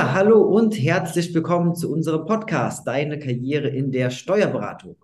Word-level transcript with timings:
Hallo 0.00 0.42
und 0.42 0.80
herzlich 0.80 1.34
willkommen 1.34 1.74
zu 1.74 1.90
unserem 1.90 2.24
Podcast 2.24 2.86
Deine 2.86 3.18
Karriere 3.18 3.66
in 3.66 3.90
der 3.90 4.10
Steuerberatung. 4.10 4.94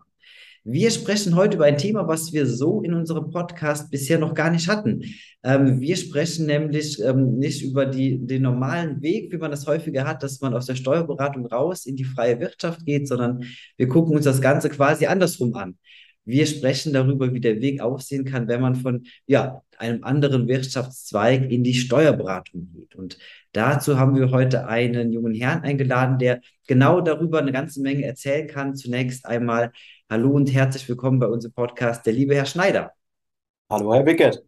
Wir 0.63 0.93
sprechen 0.93 1.35
heute 1.35 1.57
über 1.57 1.65
ein 1.65 1.79
Thema, 1.79 2.07
was 2.07 2.33
wir 2.33 2.47
so 2.47 2.81
in 2.81 2.95
unserem 2.95 3.29
Podcast 3.33 3.91
bisher 3.91 4.21
noch 4.21 4.35
gar 4.35 4.51
nicht 4.51 4.69
hatten. 4.69 5.03
Ähm, 5.43 5.81
wir 5.81 5.97
sprechen 5.97 6.47
nämlich 6.47 7.03
ähm, 7.03 7.39
nicht 7.39 7.65
über 7.65 7.87
die, 7.87 8.25
den 8.25 8.43
normalen 8.43 9.03
Weg, 9.03 9.33
wie 9.33 9.37
man 9.37 9.51
das 9.51 9.67
häufiger 9.67 10.07
hat, 10.07 10.23
dass 10.23 10.41
man 10.41 10.55
aus 10.55 10.67
der 10.67 10.77
Steuerberatung 10.77 11.47
raus 11.47 11.87
in 11.87 11.97
die 11.97 12.05
freie 12.05 12.39
Wirtschaft 12.39 12.87
geht, 12.87 13.09
sondern 13.09 13.43
wir 13.77 13.89
gucken 13.89 14.15
uns 14.15 14.25
das 14.25 14.41
Ganze 14.41 14.71
quasi 14.71 15.07
andersrum 15.07 15.57
an. 15.57 15.77
Wir 16.25 16.47
sprechen 16.47 16.93
darüber, 16.93 17.35
wie 17.35 17.41
der 17.41 17.61
Weg 17.61 17.81
aussehen 17.81 18.25
kann, 18.25 18.47
wenn 18.47 18.61
man 18.61 18.77
von 18.77 19.07
ja, 19.27 19.61
einem 19.81 20.05
anderen 20.05 20.49
Wirtschaftszweig 20.49 21.51
in 21.51 21.65
die 21.65 21.75
Steuerberatung 21.75 22.71
geht. 22.73 22.95
Und 22.95 23.19
dazu 23.53 23.99
haben 23.99 24.15
wir 24.17 24.31
heute 24.31 24.67
einen 24.67 25.13
jungen 25.13 25.35
Herrn 25.35 25.63
eingeladen, 25.63 26.19
der 26.19 26.41
genau 26.67 27.01
darüber 27.01 27.39
eine 27.39 27.53
ganze 27.53 27.81
Menge 27.83 28.05
erzählen 28.05 28.47
kann. 28.47 28.75
Zunächst 28.75 29.27
einmal 29.27 29.73
Hallo 30.11 30.31
und 30.31 30.53
herzlich 30.53 30.89
willkommen 30.89 31.19
bei 31.19 31.27
unserem 31.27 31.55
Podcast, 31.55 32.05
der 32.05 32.13
liebe 32.13 32.35
Herr 32.35 32.47
Schneider. 32.47 32.93
Hallo, 33.71 33.95
Herr 33.95 34.05
Wickert. 34.05 34.45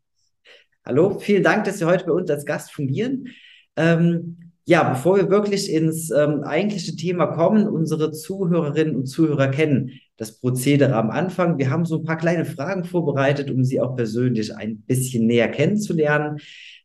Hallo, 0.85 1.19
vielen 1.19 1.43
Dank, 1.43 1.65
dass 1.65 1.79
Sie 1.79 1.87
heute 1.87 2.05
bei 2.05 2.13
uns 2.13 2.31
als 2.31 2.45
Gast 2.45 2.73
fungieren. 2.73 3.29
Ähm, 3.75 4.46
ja, 4.69 4.83
bevor 4.83 5.17
wir 5.17 5.31
wirklich 5.31 5.73
ins 5.73 6.11
ähm, 6.11 6.43
eigentliche 6.43 6.97
Thema 6.97 7.27
kommen, 7.27 7.69
unsere 7.69 8.11
Zuhörerinnen 8.11 8.97
und 8.97 9.07
Zuhörer 9.07 9.49
kennen 9.49 9.93
das 10.17 10.41
Prozedere 10.41 10.97
am 10.97 11.11
Anfang. 11.11 11.57
Wir 11.59 11.71
haben 11.71 11.85
so 11.85 11.99
ein 11.99 12.05
paar 12.05 12.17
kleine 12.17 12.45
Fragen 12.45 12.83
vorbereitet, 12.83 13.49
um 13.51 13.63
Sie 13.63 13.81
auch 13.81 13.95
persönlich 13.95 14.57
ein 14.57 14.81
bisschen 14.81 15.27
näher 15.27 15.49
kennenzulernen. 15.49 16.39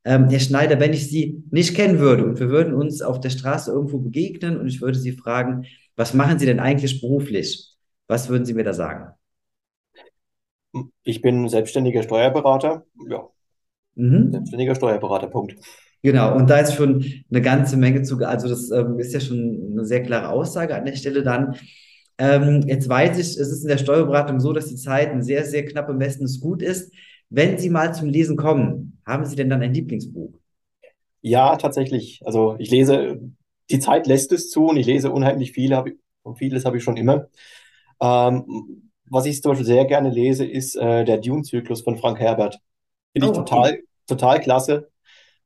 Ähm, 0.06 0.30
Herr 0.30 0.40
Schneider, 0.40 0.80
wenn 0.80 0.94
ich 0.94 1.10
Sie 1.10 1.44
nicht 1.50 1.76
kennen 1.76 1.98
würde 1.98 2.26
und 2.26 2.40
wir 2.40 2.50
würden 2.50 2.76
uns 2.76 3.02
auf 3.02 3.20
der 3.20 3.32
Straße 3.32 3.72
irgendwo 3.72 3.98
begegnen 3.98 4.60
und 4.60 4.68
ich 4.68 4.80
würde 4.80 5.00
Sie 5.00 5.14
fragen, 5.14 5.66
was 5.96 6.14
machen 6.14 6.38
Sie 6.38 6.46
denn 6.46 6.60
eigentlich 6.60 7.02
beruflich? 7.02 7.72
Was 8.08 8.30
würden 8.30 8.46
Sie 8.46 8.54
mir 8.54 8.64
da 8.64 8.74
sagen? 8.74 9.12
Ich 11.02 11.22
bin 11.22 11.50
selbstständiger 11.50 12.04
Steuerberater. 12.04 12.86
Ja. 13.10 13.28
Mhm. 13.96 14.32
Selbstständiger 14.32 14.76
Steuerberater, 14.76 15.28
Punkt. 15.28 15.56
Genau, 16.04 16.36
und 16.36 16.50
da 16.50 16.58
ist 16.58 16.74
schon 16.74 17.06
eine 17.30 17.42
ganze 17.42 17.78
Menge 17.78 18.02
zu, 18.02 18.18
also 18.20 18.48
das 18.48 18.72
ähm, 18.72 19.00
ist 19.00 19.14
ja 19.14 19.20
schon 19.20 19.70
eine 19.72 19.86
sehr 19.86 20.02
klare 20.02 20.30
Aussage 20.30 20.76
an 20.76 20.86
der 20.86 20.96
Stelle 20.96 21.22
dann. 21.22 21.56
Ähm, 22.18 22.64
jetzt 22.68 22.90
weiß 22.90 23.18
ich, 23.20 23.38
es 23.38 23.52
ist 23.52 23.62
in 23.62 23.70
der 23.70 23.78
Steuerberatung 23.78 24.40
so, 24.40 24.52
dass 24.54 24.68
die 24.68 24.76
Zeit 24.76 25.10
ein 25.10 25.24
sehr, 25.24 25.46
sehr 25.46 25.66
knapp 25.66 25.88
bemessenes 25.88 26.40
Gut 26.40 26.62
ist. 26.62 26.92
Wenn 27.30 27.58
Sie 27.58 27.70
mal 27.70 27.94
zum 27.94 28.10
Lesen 28.10 28.36
kommen, 28.36 29.00
haben 29.06 29.26
Sie 29.26 29.36
denn 29.36 29.50
dann 29.50 29.62
ein 29.62 29.74
Lieblingsbuch? 29.74 30.34
Ja, 31.22 31.56
tatsächlich. 31.56 32.22
Also 32.26 32.56
ich 32.60 32.72
lese, 32.72 33.22
die 33.70 33.80
Zeit 33.80 34.08
lässt 34.08 34.32
es 34.32 34.50
zu 34.50 34.68
und 34.68 34.78
ich 34.78 34.88
lese 34.88 35.12
unheimlich 35.12 35.52
viel, 35.52 35.76
hab, 35.76 35.88
und 36.24 36.38
vieles 36.38 36.66
habe 36.66 36.78
ich 36.78 36.84
schon 36.84 36.98
immer. 36.98 37.28
Ähm, 38.02 38.92
was 39.10 39.26
ich 39.26 39.42
zum 39.42 39.52
Beispiel 39.52 39.66
sehr 39.66 39.86
gerne 39.86 40.10
lese, 40.10 40.46
ist 40.46 40.76
äh, 40.76 41.06
der 41.06 41.18
Dune-Zyklus 41.18 41.82
von 41.82 41.98
Frank 41.98 42.20
Herbert. 42.20 42.60
Finde 43.14 43.28
ich 43.28 43.34
oh, 43.34 43.36
total, 43.38 43.72
okay. 43.72 43.84
total 44.08 44.40
klasse, 44.40 44.91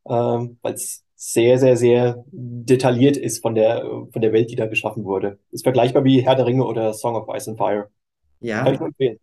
ähm, 0.08 0.58
weil 0.62 0.74
es 0.74 1.04
sehr, 1.16 1.58
sehr, 1.58 1.78
sehr 1.78 2.24
detailliert 2.32 3.18
ist 3.18 3.42
von 3.42 3.56
der, 3.56 3.84
von 4.12 4.22
der 4.22 4.34
Welt, 4.34 4.52
die 4.52 4.56
da 4.56 4.68
geschaffen 4.68 5.06
wurde. 5.06 5.40
Ist 5.52 5.64
vergleichbar 5.64 6.04
wie 6.04 6.22
Herr 6.22 6.36
der 6.36 6.46
Ringe 6.46 6.66
oder 6.66 6.94
Song 6.94 7.16
of 7.16 7.28
Ice 7.34 7.50
and 7.50 7.58
Fire. 7.58 7.88
Ja. 8.42 8.64
Kann 8.64 8.74
ich 8.74 8.82
empfehlen. 8.82 9.20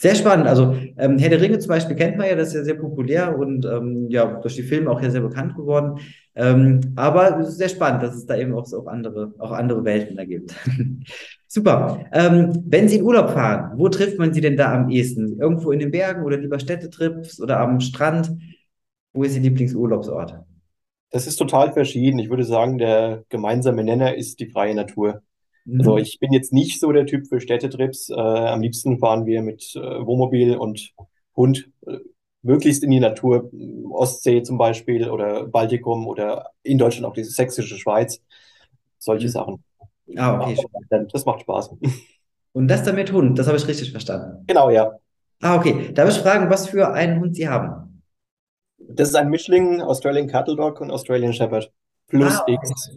Sehr 0.00 0.14
spannend. 0.14 0.46
Also 0.46 0.76
ähm, 0.96 1.18
Herr 1.18 1.28
der 1.28 1.40
Ringe 1.40 1.58
zum 1.58 1.70
Beispiel 1.70 1.96
kennt 1.96 2.16
man 2.16 2.28
ja, 2.28 2.36
das 2.36 2.48
ist 2.48 2.54
ja 2.54 2.62
sehr 2.62 2.76
populär 2.76 3.36
und 3.36 3.64
ähm, 3.66 4.06
ja, 4.08 4.26
durch 4.40 4.54
die 4.54 4.62
Filme 4.62 4.90
auch 4.90 5.02
ja 5.02 5.10
sehr 5.10 5.22
bekannt 5.22 5.56
geworden. 5.56 5.98
Ähm, 6.36 6.92
aber 6.94 7.40
es 7.40 7.48
ist 7.48 7.58
sehr 7.58 7.68
spannend, 7.68 8.04
dass 8.04 8.14
es 8.14 8.24
da 8.24 8.36
eben 8.36 8.54
auch, 8.54 8.64
so 8.64 8.80
auch, 8.80 8.86
andere, 8.86 9.34
auch 9.40 9.50
andere 9.50 9.84
Welten 9.84 10.16
da 10.16 10.24
gibt. 10.24 10.54
Super. 11.48 12.06
Ähm, 12.12 12.62
wenn 12.66 12.88
Sie 12.88 12.98
in 12.98 13.02
Urlaub 13.02 13.30
fahren, 13.30 13.72
wo 13.76 13.88
trifft 13.88 14.18
man 14.18 14.32
Sie 14.32 14.40
denn 14.40 14.56
da 14.56 14.72
am 14.72 14.88
ehesten? 14.88 15.40
Irgendwo 15.40 15.72
in 15.72 15.80
den 15.80 15.90
Bergen 15.90 16.22
oder 16.22 16.36
lieber 16.36 16.60
Städtetrips 16.60 17.40
oder 17.40 17.58
am 17.58 17.80
Strand? 17.80 18.30
Wo 19.12 19.22
ist 19.22 19.34
Ihr 19.34 19.42
Lieblingsurlaubsort? 19.42 20.44
Das 21.10 21.26
ist 21.26 21.36
total 21.36 21.72
verschieden. 21.72 22.18
Ich 22.18 22.28
würde 22.28 22.44
sagen, 22.44 22.78
der 22.78 23.24
gemeinsame 23.28 23.82
Nenner 23.82 24.14
ist 24.14 24.40
die 24.40 24.50
freie 24.50 24.74
Natur. 24.74 25.22
Mhm. 25.64 25.80
Also 25.80 25.98
ich 25.98 26.18
bin 26.20 26.32
jetzt 26.32 26.52
nicht 26.52 26.80
so 26.80 26.92
der 26.92 27.06
Typ 27.06 27.26
für 27.28 27.40
Städtetrips. 27.40 28.10
Äh, 28.10 28.14
am 28.14 28.60
liebsten 28.60 28.98
fahren 28.98 29.26
wir 29.26 29.42
mit 29.42 29.74
äh, 29.76 29.80
Wohnmobil 29.80 30.56
und 30.56 30.92
Hund 31.36 31.70
äh, 31.86 31.98
möglichst 32.42 32.82
in 32.82 32.90
die 32.90 33.00
Natur, 33.00 33.50
Ostsee 33.90 34.42
zum 34.42 34.58
Beispiel 34.58 35.08
oder 35.10 35.46
Baltikum 35.46 36.06
oder 36.06 36.50
in 36.62 36.78
Deutschland 36.78 37.06
auch 37.06 37.14
diese 37.14 37.30
sächsische 37.30 37.76
Schweiz. 37.76 38.20
Solche 38.98 39.26
mhm. 39.26 39.32
Sachen. 39.32 39.64
Ah, 40.16 40.40
okay. 40.40 40.56
Das 41.12 41.24
macht 41.24 41.40
Spaß. 41.40 41.70
Und 42.52 42.68
das 42.68 42.82
dann 42.82 42.94
mit 42.94 43.12
Hund, 43.12 43.38
das 43.38 43.46
habe 43.46 43.56
ich 43.56 43.68
richtig 43.68 43.90
verstanden. 43.90 44.44
Genau, 44.46 44.70
ja. 44.70 44.98
Ah, 45.40 45.56
okay. 45.56 45.92
Darf 45.92 46.08
ich 46.08 46.16
fragen, 46.16 46.50
was 46.50 46.68
für 46.68 46.92
einen 46.92 47.20
Hund 47.20 47.36
Sie 47.36 47.48
haben? 47.48 47.87
Das 48.78 49.08
ist 49.08 49.14
ein 49.14 49.28
Mischling, 49.28 49.80
Australian 49.80 50.28
Cattle 50.28 50.56
Dog 50.56 50.80
und 50.80 50.90
Australian 50.90 51.32
Shepherd. 51.32 51.70
Plus 52.06 52.32
ah, 52.32 52.42
okay. 52.42 52.54
X 52.54 52.90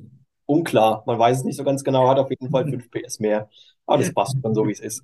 unklar. 0.46 1.04
Man 1.08 1.18
weiß 1.18 1.40
es 1.40 1.44
nicht 1.44 1.58
so 1.58 1.64
ganz 1.64 1.84
genau, 1.84 2.10
hat 2.10 2.20
auf 2.20 2.30
jeden 2.30 2.50
Fall 2.50 2.66
5 2.66 2.90
PS 2.92 3.20
mehr. 3.20 3.50
Aber 3.86 3.98
das 4.00 4.14
passt 4.14 4.38
dann 4.42 4.54
so, 4.54 4.68
wie 4.68 4.72
es 4.72 4.80
ist. 4.80 5.04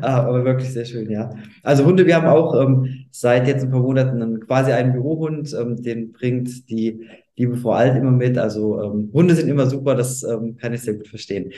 ah, 0.00 0.22
aber 0.24 0.44
wirklich 0.44 0.72
sehr 0.72 0.84
schön, 0.84 1.10
ja. 1.10 1.30
Also 1.62 1.84
Hunde, 1.84 2.06
wir 2.06 2.16
haben 2.16 2.26
auch 2.26 2.54
ähm, 2.60 3.06
seit 3.10 3.46
jetzt 3.46 3.64
ein 3.64 3.70
paar 3.70 3.80
Monaten 3.80 4.22
einen, 4.22 4.40
quasi 4.40 4.72
einen 4.72 4.92
Bürohund, 4.92 5.54
ähm, 5.58 5.82
den 5.82 6.12
bringt 6.12 6.68
die 6.70 7.08
liebe 7.36 7.56
Frau 7.56 7.70
Alt 7.70 7.96
immer 7.96 8.10
mit. 8.10 8.38
Also 8.38 8.80
ähm, 8.82 9.10
Hunde 9.12 9.34
sind 9.34 9.48
immer 9.48 9.66
super, 9.66 9.94
das 9.94 10.22
ähm, 10.22 10.56
kann 10.56 10.74
ich 10.74 10.82
sehr 10.82 10.94
gut 10.94 11.08
verstehen. 11.08 11.52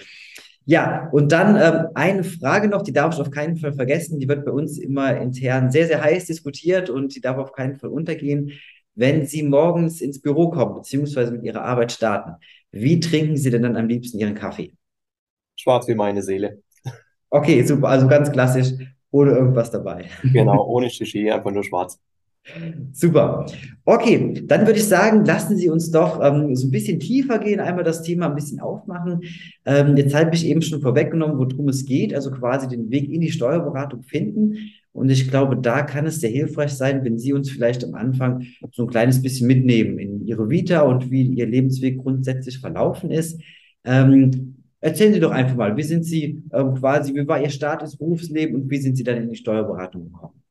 Ja, 0.67 1.09
und 1.13 1.31
dann 1.33 1.57
ähm, 1.57 1.89
eine 1.95 2.25
Frage 2.25 2.69
noch, 2.69 2.83
die 2.83 2.93
darf 2.93 3.15
ich 3.15 3.21
auf 3.21 3.31
keinen 3.31 3.57
Fall 3.57 3.75
vergessen. 3.75 4.19
Die 4.19 4.29
wird 4.29 4.45
bei 4.45 4.53
uns 4.53 4.79
immer 4.79 5.17
intern 5.17 5.71
sehr, 5.71 5.87
sehr 5.87 6.03
heiß 6.03 6.27
diskutiert 6.27 6.89
und 6.89 7.15
die 7.15 7.21
darf 7.21 7.37
auf 7.37 7.53
keinen 7.53 7.77
Fall 7.77 7.91
untergehen. 7.91 8.53
Wenn 8.95 9.27
Sie 9.27 9.43
morgens 9.43 10.01
ins 10.01 10.23
Büro 10.23 10.51
kommen, 10.51 10.75
beziehungsweise 10.75 11.33
mit 11.33 11.43
Ihrer 11.43 11.63
Arbeit 11.63 11.93
starten, 11.93 12.37
wie 12.71 12.99
trinken 13.01 13.37
Sie 13.37 13.51
denn 13.51 13.63
dann 13.63 13.77
am 13.77 13.89
liebsten 13.89 14.19
Ihren 14.19 14.35
Kaffee? 14.35 14.73
Schwarz 15.57 15.87
wie 15.89 15.95
meine 15.95 16.23
Seele. 16.23 16.63
Okay, 17.31 17.63
super. 17.65 17.89
Also 17.89 18.07
ganz 18.09 18.31
klassisch, 18.31 18.73
ohne 19.11 19.33
irgendwas 19.33 19.71
dabei. 19.71 20.07
Genau, 20.33 20.65
ohne 20.69 20.89
Shishi, 20.89 21.31
einfach 21.31 21.51
nur 21.51 21.65
schwarz. 21.65 21.99
Super. 22.93 23.47
Okay, 23.87 24.43
dann 24.47 24.67
würde 24.67 24.79
ich 24.79 24.87
sagen, 24.87 25.25
lassen 25.25 25.57
Sie 25.57 25.71
uns 25.71 25.91
doch 25.91 26.21
ähm, 26.23 26.55
so 26.55 26.67
ein 26.67 26.71
bisschen 26.71 27.01
tiefer 27.01 27.39
gehen, 27.39 27.59
einmal 27.59 27.85
das 27.85 28.03
Thema 28.03 28.29
ein 28.29 28.35
bisschen 28.35 28.61
aufmachen. 28.61 29.23
Ähm, 29.65 29.97
jetzt 29.97 30.15
habe 30.15 30.35
ich 30.35 30.47
eben 30.47 30.61
schon 30.61 30.81
vorweggenommen, 30.81 31.39
worum 31.39 31.69
es 31.69 31.87
geht, 31.87 32.15
also 32.15 32.31
quasi 32.31 32.69
den 32.69 32.91
Weg 32.91 33.11
in 33.11 33.21
die 33.21 33.33
Steuerberatung 33.33 34.03
finden. 34.03 34.57
Und 34.93 35.11
ich 35.11 35.29
glaube, 35.29 35.57
da 35.57 35.83
kann 35.83 36.07
es 36.07 36.21
sehr 36.21 36.31
hilfreich 36.31 36.73
sein, 36.73 37.05
wenn 37.05 37.19
Sie 37.19 37.33
uns 37.33 37.51
vielleicht 37.51 37.83
am 37.85 37.95
Anfang 37.95 38.47
so 38.73 38.85
ein 38.85 38.91
kleines 38.91 39.23
bisschen 39.23 39.47
mitnehmen 39.47 39.99
in 39.99 40.27
Ihre 40.27 40.49
Vita 40.49 40.83
und 40.83 41.11
wie 41.11 41.23
Ihr 41.23 41.47
Lebensweg 41.47 41.99
grundsätzlich 41.99 42.59
verlaufen 42.59 43.11
ist. 43.11 43.41
Ähm, 43.85 44.57
erzählen 44.81 45.15
Sie 45.15 45.21
doch 45.21 45.33
einfach 45.33 45.57
mal, 45.57 45.77
wie 45.77 45.83
sind 45.83 46.05
Sie 46.05 46.43
ähm, 46.53 46.75
quasi, 46.75 47.15
wie 47.15 47.27
war 47.27 47.43
Ihr 47.43 47.51
Start 47.51 47.83
ins 47.83 47.97
Berufsleben 47.97 48.55
und 48.55 48.71
wie 48.71 48.79
sind 48.79 48.97
Sie 48.97 49.05
dann 49.05 49.17
in 49.17 49.31
die 49.31 49.37
Steuerberatung 49.37 50.13
gekommen? 50.13 50.44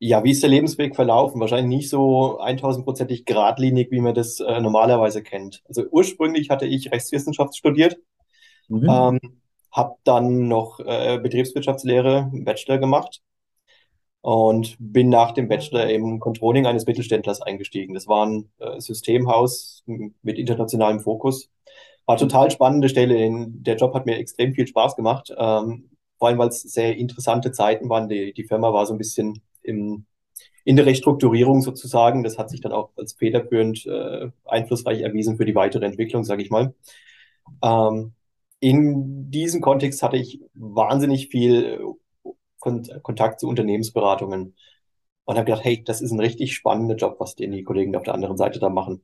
Ja, 0.00 0.22
wie 0.22 0.30
ist 0.30 0.42
der 0.42 0.50
Lebensweg 0.50 0.94
verlaufen? 0.94 1.40
Wahrscheinlich 1.40 1.76
nicht 1.76 1.90
so 1.90 2.38
1000-prozentig 2.40 3.24
geradlinig, 3.24 3.90
wie 3.90 4.00
man 4.00 4.14
das 4.14 4.38
äh, 4.38 4.60
normalerweise 4.60 5.22
kennt. 5.22 5.62
Also 5.66 5.84
ursprünglich 5.90 6.50
hatte 6.50 6.66
ich 6.66 6.92
Rechtswissenschaft 6.92 7.56
studiert. 7.56 7.96
Mhm. 8.68 8.88
Ähm, 8.88 9.20
habe 9.72 9.96
dann 10.04 10.48
noch 10.48 10.80
äh, 10.80 11.18
Betriebswirtschaftslehre 11.20 12.30
Bachelor 12.32 12.78
gemacht 12.78 13.20
und 14.20 14.76
bin 14.78 15.08
nach 15.08 15.32
dem 15.32 15.48
Bachelor 15.48 15.88
im 15.88 16.20
Controlling 16.20 16.66
eines 16.66 16.86
Mittelständlers 16.86 17.42
eingestiegen. 17.42 17.94
Das 17.94 18.08
war 18.08 18.26
ein 18.26 18.50
äh, 18.58 18.80
Systemhaus 18.80 19.84
mit 19.86 20.38
internationalem 20.38 21.00
Fokus. 21.00 21.50
War 22.06 22.16
total 22.16 22.50
spannende 22.50 22.88
Stelle. 22.88 23.16
Der 23.48 23.76
Job 23.76 23.94
hat 23.94 24.06
mir 24.06 24.16
extrem 24.16 24.54
viel 24.54 24.66
Spaß 24.66 24.96
gemacht, 24.96 25.32
ähm, 25.36 25.90
vor 26.18 26.28
allem 26.28 26.38
weil 26.38 26.48
es 26.48 26.62
sehr 26.62 26.96
interessante 26.96 27.52
Zeiten 27.52 27.88
waren. 27.88 28.08
Die, 28.08 28.32
die 28.32 28.44
Firma 28.44 28.72
war 28.72 28.86
so 28.86 28.94
ein 28.94 28.98
bisschen 28.98 29.42
im, 29.68 30.06
in 30.64 30.76
der 30.76 30.86
Restrukturierung 30.86 31.62
sozusagen. 31.62 32.24
Das 32.24 32.38
hat 32.38 32.50
sich 32.50 32.60
dann 32.60 32.72
auch 32.72 32.90
als 32.96 33.12
federführend 33.14 33.86
äh, 33.86 34.30
einflussreich 34.44 35.00
erwiesen 35.02 35.36
für 35.36 35.44
die 35.44 35.54
weitere 35.54 35.86
Entwicklung, 35.86 36.24
sage 36.24 36.42
ich 36.42 36.50
mal. 36.50 36.74
Ähm, 37.62 38.12
in 38.60 39.30
diesem 39.30 39.60
Kontext 39.60 40.02
hatte 40.02 40.16
ich 40.16 40.40
wahnsinnig 40.54 41.28
viel 41.28 41.64
äh, 42.24 43.00
Kontakt 43.02 43.40
zu 43.40 43.48
Unternehmensberatungen 43.48 44.54
und 45.24 45.36
habe 45.36 45.44
gedacht, 45.44 45.64
hey, 45.64 45.84
das 45.84 46.00
ist 46.00 46.10
ein 46.10 46.20
richtig 46.20 46.54
spannender 46.54 46.96
Job, 46.96 47.16
was 47.20 47.36
die 47.36 47.62
Kollegen 47.62 47.94
auf 47.94 48.02
der 48.02 48.14
anderen 48.14 48.36
Seite 48.36 48.58
da 48.58 48.68
machen. 48.68 49.02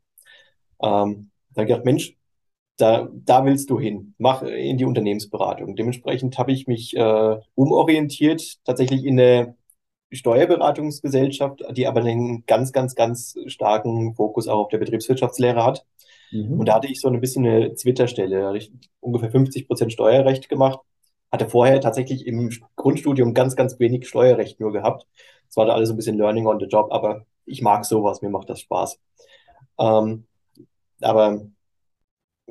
Ähm, 0.82 1.30
dann 1.50 1.56
habe 1.56 1.64
ich 1.64 1.68
gedacht, 1.68 1.84
Mensch, 1.84 2.16
da, 2.76 3.08
da 3.12 3.44
willst 3.44 3.70
du 3.70 3.78
hin, 3.78 4.14
mach 4.18 4.42
in 4.42 4.78
die 4.78 4.84
Unternehmensberatung. 4.84 5.76
Dementsprechend 5.76 6.38
habe 6.38 6.52
ich 6.52 6.66
mich 6.66 6.96
äh, 6.96 7.36
umorientiert, 7.54 8.64
tatsächlich 8.64 9.04
in 9.04 9.20
eine 9.20 9.56
Steuerberatungsgesellschaft, 10.14 11.62
die 11.72 11.86
aber 11.86 12.00
einen 12.00 12.44
ganz, 12.46 12.72
ganz, 12.72 12.94
ganz 12.94 13.36
starken 13.46 14.14
Fokus 14.14 14.48
auch 14.48 14.64
auf 14.64 14.68
der 14.68 14.78
Betriebswirtschaftslehre 14.78 15.64
hat. 15.64 15.84
Mhm. 16.30 16.60
Und 16.60 16.66
da 16.66 16.74
hatte 16.74 16.88
ich 16.88 17.00
so 17.00 17.08
ein 17.08 17.20
bisschen 17.20 17.46
eine 17.46 17.74
Zwitterstelle. 17.74 18.40
Da 18.40 18.48
hatte 18.48 18.58
ich 18.58 18.72
ungefähr 19.00 19.30
50 19.30 19.66
Prozent 19.66 19.92
Steuerrecht 19.92 20.48
gemacht. 20.48 20.80
Hatte 21.30 21.48
vorher 21.48 21.80
tatsächlich 21.80 22.26
im 22.26 22.50
Grundstudium 22.76 23.34
ganz, 23.34 23.56
ganz 23.56 23.78
wenig 23.78 24.08
Steuerrecht 24.08 24.60
nur 24.60 24.72
gehabt. 24.72 25.06
Es 25.48 25.56
war 25.56 25.66
da 25.66 25.74
alles 25.74 25.90
ein 25.90 25.96
bisschen 25.96 26.18
Learning 26.18 26.46
on 26.46 26.58
the 26.60 26.66
Job, 26.66 26.92
aber 26.92 27.26
ich 27.46 27.62
mag 27.62 27.84
sowas, 27.84 28.22
mir 28.22 28.30
macht 28.30 28.50
das 28.50 28.60
Spaß. 28.60 28.98
Ähm, 29.78 30.26
aber 31.00 31.46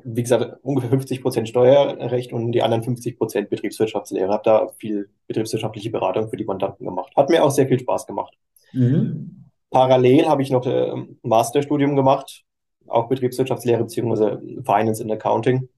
wie 0.04 0.24
gesagt, 0.24 0.60
ungefähr 0.64 0.90
50 0.90 1.22
Prozent 1.22 1.50
Steuerrecht 1.50 2.34
und 2.34 2.52
die 2.52 2.64
anderen 2.64 2.84
50 2.84 3.18
Prozent 3.18 3.50
Betriebswirtschaftslehre. 3.50 4.32
Habe 4.32 4.44
da 4.44 4.68
viel 4.78 5.10
betriebswirtschaftliche 5.28 5.92
Beratung 5.92 6.30
für 6.30 6.38
die 6.38 6.46
Mandanten 6.46 6.86
gemacht. 6.86 7.14
Hat 7.16 7.30
mir 7.30 7.44
auch 7.44 7.52
sehr 7.52 7.68
viel 7.68 7.80
Spaß 7.80 8.08
gemacht. 8.08 8.34
Mhm. 8.74 9.46
Parallel 9.70 10.28
habe 10.28 10.42
ich 10.42 10.52
noch 10.52 10.66
ein 10.66 11.18
Masterstudium 11.24 11.96
gemacht, 11.96 12.44
auch 12.88 13.08
Betriebswirtschaftslehre 13.08 13.84
bzw. 13.84 14.62
Finance 14.64 15.02
and 15.02 15.12
Accounting, 15.12 15.70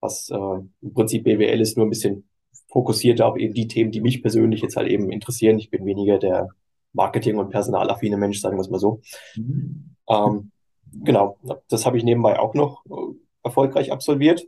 was 0.00 0.30
äh, 0.30 0.36
im 0.36 0.94
Prinzip 0.94 1.24
BWL 1.24 1.60
ist, 1.60 1.76
nur 1.76 1.86
ein 1.86 1.90
bisschen 1.90 2.28
fokussierter 2.70 3.26
auf 3.26 3.36
eben 3.36 3.54
die 3.54 3.68
Themen, 3.68 3.90
die 3.90 4.00
mich 4.00 4.22
persönlich 4.22 4.60
jetzt 4.60 4.76
halt 4.76 4.88
eben 4.88 5.10
interessieren. 5.10 5.58
Ich 5.58 5.70
bin 5.70 5.86
weniger 5.86 6.18
der 6.18 6.48
Marketing- 6.92 7.38
und 7.38 7.50
personalaffine 7.50 8.16
Mensch, 8.16 8.40
sagen 8.40 8.56
wir 8.56 8.62
es 8.62 8.70
mal 8.70 8.78
so. 8.78 9.00
Mhm. 9.36 9.94
Ähm, 10.08 10.50
genau, 10.92 11.38
das 11.68 11.86
habe 11.86 11.96
ich 11.96 12.04
nebenbei 12.04 12.38
auch 12.38 12.54
noch 12.54 12.84
äh, 12.86 13.14
erfolgreich 13.42 13.92
absolviert. 13.92 14.46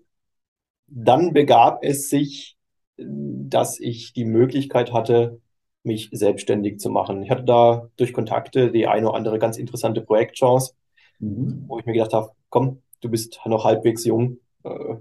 Dann 0.86 1.32
begab 1.32 1.82
es 1.82 2.08
sich, 2.08 2.56
dass 2.96 3.80
ich 3.80 4.12
die 4.12 4.24
Möglichkeit 4.24 4.92
hatte, 4.92 5.40
mich 5.82 6.10
selbstständig 6.12 6.78
zu 6.78 6.90
machen. 6.90 7.22
Ich 7.22 7.30
hatte 7.30 7.44
da 7.44 7.88
durch 7.96 8.12
Kontakte 8.12 8.70
die 8.70 8.86
eine 8.86 9.08
oder 9.08 9.16
andere 9.16 9.38
ganz 9.38 9.56
interessante 9.56 10.02
Projektchance, 10.02 10.74
mhm. 11.18 11.64
wo 11.68 11.78
ich 11.78 11.86
mir 11.86 11.94
gedacht 11.94 12.12
habe, 12.12 12.30
komm, 12.50 12.82
du 13.00 13.08
bist 13.08 13.40
noch 13.46 13.64
halbwegs 13.64 14.04
jung, 14.04 14.38
äh, 14.64 14.96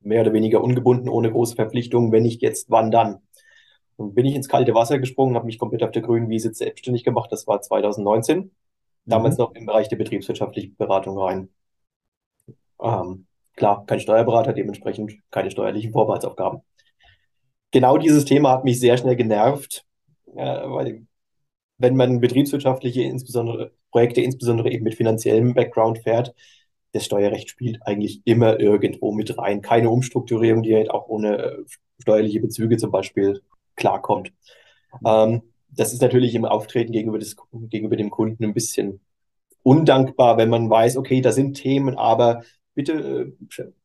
mehr 0.00 0.20
oder 0.20 0.32
weniger 0.32 0.62
ungebunden, 0.62 1.08
ohne 1.08 1.32
große 1.32 1.56
Verpflichtungen, 1.56 2.12
wenn 2.12 2.22
nicht 2.22 2.42
jetzt, 2.42 2.70
wann 2.70 2.90
dann? 2.90 3.20
Und 3.96 4.14
bin 4.14 4.26
ich 4.26 4.34
ins 4.34 4.48
kalte 4.48 4.74
Wasser 4.74 4.98
gesprungen, 4.98 5.34
habe 5.34 5.46
mich 5.46 5.58
komplett 5.58 5.82
auf 5.82 5.90
der 5.90 6.02
grünen 6.02 6.28
Wiese 6.28 6.52
selbstständig 6.52 7.02
gemacht, 7.02 7.32
das 7.32 7.46
war 7.46 7.62
2019, 7.62 8.50
damals 9.06 9.38
mhm. 9.38 9.44
noch 9.44 9.54
im 9.54 9.66
Bereich 9.66 9.88
der 9.88 9.96
betriebswirtschaftlichen 9.96 10.76
Beratung 10.76 11.18
rein. 11.18 11.48
Ähm, 12.80 13.26
klar, 13.54 13.84
kein 13.86 14.00
Steuerberater, 14.00 14.52
dementsprechend 14.52 15.14
keine 15.30 15.50
steuerlichen 15.50 15.92
Vorbehaltsaufgaben. 15.92 16.60
Genau 17.70 17.98
dieses 17.98 18.24
Thema 18.24 18.52
hat 18.52 18.64
mich 18.64 18.80
sehr 18.80 18.96
schnell 18.96 19.16
genervt, 19.16 19.84
äh, 20.34 20.36
weil 20.36 21.06
wenn 21.78 21.96
man 21.96 22.20
betriebswirtschaftliche 22.20 23.02
insbesondere 23.02 23.72
Projekte, 23.90 24.20
insbesondere 24.20 24.70
eben 24.70 24.84
mit 24.84 24.94
finanziellem 24.94 25.54
Background 25.54 25.98
fährt, 25.98 26.34
das 26.92 27.04
Steuerrecht 27.04 27.50
spielt 27.50 27.78
eigentlich 27.82 28.22
immer 28.24 28.58
irgendwo 28.58 29.12
mit 29.12 29.36
rein. 29.36 29.60
Keine 29.60 29.90
Umstrukturierung, 29.90 30.62
die 30.62 30.74
halt 30.74 30.90
auch 30.90 31.08
ohne 31.08 31.38
äh, 31.38 31.64
steuerliche 31.98 32.40
Bezüge 32.40 32.76
zum 32.78 32.90
Beispiel 32.90 33.42
klarkommt. 33.76 34.32
Ähm, 35.04 35.42
das 35.68 35.92
ist 35.92 36.02
natürlich 36.02 36.34
im 36.34 36.44
Auftreten 36.44 36.92
gegenüber, 36.92 37.18
des, 37.18 37.36
gegenüber 37.52 37.96
dem 37.96 38.10
Kunden 38.10 38.44
ein 38.44 38.54
bisschen 38.54 39.00
undankbar, 39.62 40.38
wenn 40.38 40.48
man 40.48 40.70
weiß, 40.70 40.96
okay, 40.96 41.20
da 41.20 41.32
sind 41.32 41.54
Themen, 41.54 41.98
aber 41.98 42.42
bitte 42.76 43.32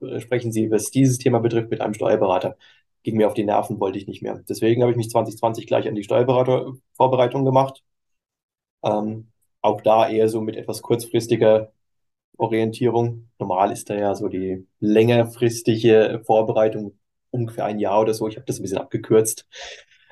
äh, 0.02 0.20
sprechen 0.20 0.52
Sie, 0.52 0.70
was 0.70 0.92
dieses 0.92 1.18
Thema 1.18 1.40
betrifft, 1.40 1.72
mit 1.72 1.82
einem 1.82 1.96
Steuerberater. 1.96 2.58
Ging 3.04 3.18
mir 3.18 3.28
auf 3.28 3.34
die 3.34 3.46
Nerven, 3.46 3.80
wollte 3.80 3.98
ich 3.98 4.08
nicht 4.08 4.22
mehr. 4.22 4.44
Deswegen 4.48 4.84
habe 4.84 4.92
ich 4.92 4.98
mich 4.98 5.10
2020 5.10 5.66
gleich 5.66 5.88
an 5.88 5.96
die 5.96 6.04
Steuerberatervorbereitung 6.04 7.46
gemacht. 7.46 7.84
Ähm, 8.84 9.32
auch 9.62 9.82
da 9.82 10.10
eher 10.10 10.30
so 10.30 10.42
mit 10.42 10.56
etwas 10.58 10.82
kurzfristiger 10.84 11.72
Orientierung. 12.38 13.30
Normal 13.40 13.72
ist 13.72 13.90
da 13.90 13.96
ja 13.96 14.14
so 14.16 14.28
die 14.28 14.68
längerfristige 14.80 16.22
Vorbereitung 16.26 16.98
ungefähr 17.32 17.66
ein 17.66 17.80
Jahr 17.80 18.02
oder 18.02 18.14
so. 18.14 18.28
Ich 18.28 18.36
habe 18.36 18.46
das 18.46 18.60
ein 18.60 18.64
bisschen 18.64 18.80
abgekürzt. 18.80 19.48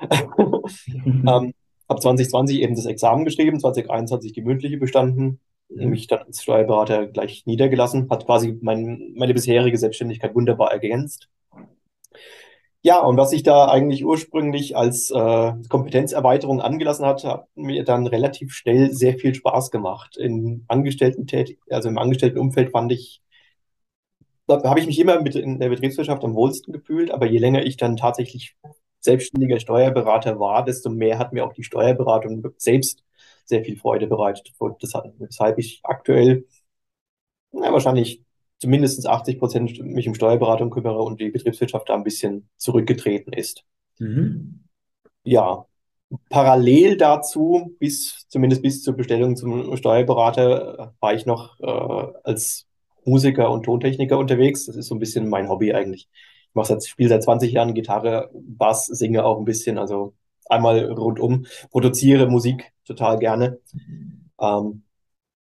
ähm, 0.00 1.54
habe 1.88 2.00
2020 2.00 2.60
eben 2.62 2.74
das 2.74 2.86
Examen 2.86 3.24
geschrieben, 3.24 3.60
2021 3.60 4.32
die 4.32 4.42
mündliche 4.42 4.78
bestanden 4.78 5.40
mich 5.70 6.06
dann 6.06 6.20
als 6.26 6.42
Steuerberater 6.42 7.06
gleich 7.06 7.46
niedergelassen, 7.46 8.08
hat 8.10 8.26
quasi 8.26 8.58
mein, 8.60 9.12
meine 9.16 9.34
bisherige 9.34 9.78
Selbstständigkeit 9.78 10.34
wunderbar 10.34 10.72
ergänzt. 10.72 11.28
Ja, 12.82 13.00
und 13.00 13.18
was 13.18 13.30
sich 13.30 13.42
da 13.42 13.68
eigentlich 13.68 14.06
ursprünglich 14.06 14.74
als 14.74 15.10
äh, 15.10 15.52
Kompetenzerweiterung 15.68 16.62
angelassen 16.62 17.04
hat, 17.04 17.24
hat 17.24 17.46
mir 17.54 17.84
dann 17.84 18.06
relativ 18.06 18.52
schnell 18.54 18.92
sehr 18.94 19.18
viel 19.18 19.34
Spaß 19.34 19.70
gemacht. 19.70 20.16
In 20.16 20.64
Angestellten 20.66 21.26
also 21.68 21.90
im 21.90 21.98
Angestelltenumfeld 21.98 22.70
fand 22.70 22.90
ich, 22.92 23.20
habe 24.48 24.80
ich 24.80 24.86
mich 24.86 24.98
immer 24.98 25.20
mit 25.20 25.34
in 25.34 25.60
der 25.60 25.68
Betriebswirtschaft 25.68 26.24
am 26.24 26.34
wohlsten 26.34 26.72
gefühlt, 26.72 27.10
aber 27.10 27.26
je 27.26 27.38
länger 27.38 27.64
ich 27.66 27.76
dann 27.76 27.98
tatsächlich 27.98 28.56
selbstständiger 29.00 29.60
Steuerberater 29.60 30.40
war, 30.40 30.64
desto 30.64 30.90
mehr 30.90 31.18
hat 31.18 31.34
mir 31.34 31.44
auch 31.44 31.52
die 31.52 31.64
Steuerberatung 31.64 32.42
selbst 32.56 33.02
sehr 33.44 33.64
viel 33.64 33.76
Freude 33.76 34.06
bereitet. 34.06 34.52
weshalb 34.58 35.58
ich 35.58 35.80
aktuell 35.82 36.44
na, 37.52 37.72
wahrscheinlich 37.72 38.22
zumindest 38.58 39.06
80 39.06 39.38
Prozent 39.38 39.80
mich 39.82 40.06
um 40.06 40.14
Steuerberatung 40.14 40.70
kümmere 40.70 41.02
und 41.02 41.20
die 41.20 41.30
Betriebswirtschaft 41.30 41.88
da 41.88 41.94
ein 41.94 42.04
bisschen 42.04 42.48
zurückgetreten 42.56 43.32
ist. 43.32 43.64
Mhm. 43.98 44.64
Ja, 45.24 45.66
parallel 46.28 46.96
dazu, 46.96 47.74
bis 47.78 48.26
zumindest 48.28 48.62
bis 48.62 48.82
zur 48.82 48.94
Bestellung 48.94 49.36
zum 49.36 49.76
Steuerberater, 49.76 50.94
war 51.00 51.14
ich 51.14 51.26
noch 51.26 51.58
äh, 51.60 52.12
als 52.24 52.66
Musiker 53.04 53.50
und 53.50 53.64
Tontechniker 53.64 54.18
unterwegs. 54.18 54.66
Das 54.66 54.76
ist 54.76 54.88
so 54.88 54.94
ein 54.94 55.00
bisschen 55.00 55.28
mein 55.28 55.48
Hobby 55.48 55.72
eigentlich. 55.72 56.08
Ich 56.48 56.54
mache 56.54 56.68
seit, 56.68 56.84
spiele 56.84 57.08
seit 57.08 57.22
20 57.22 57.52
Jahren 57.52 57.74
Gitarre, 57.74 58.30
Bass, 58.34 58.86
singe 58.86 59.24
auch 59.24 59.38
ein 59.38 59.44
bisschen, 59.44 59.78
also 59.78 60.14
einmal 60.50 60.84
rundum, 60.92 61.46
produziere 61.70 62.26
Musik 62.26 62.72
total 62.84 63.18
gerne. 63.18 63.58
Ähm, 64.40 64.82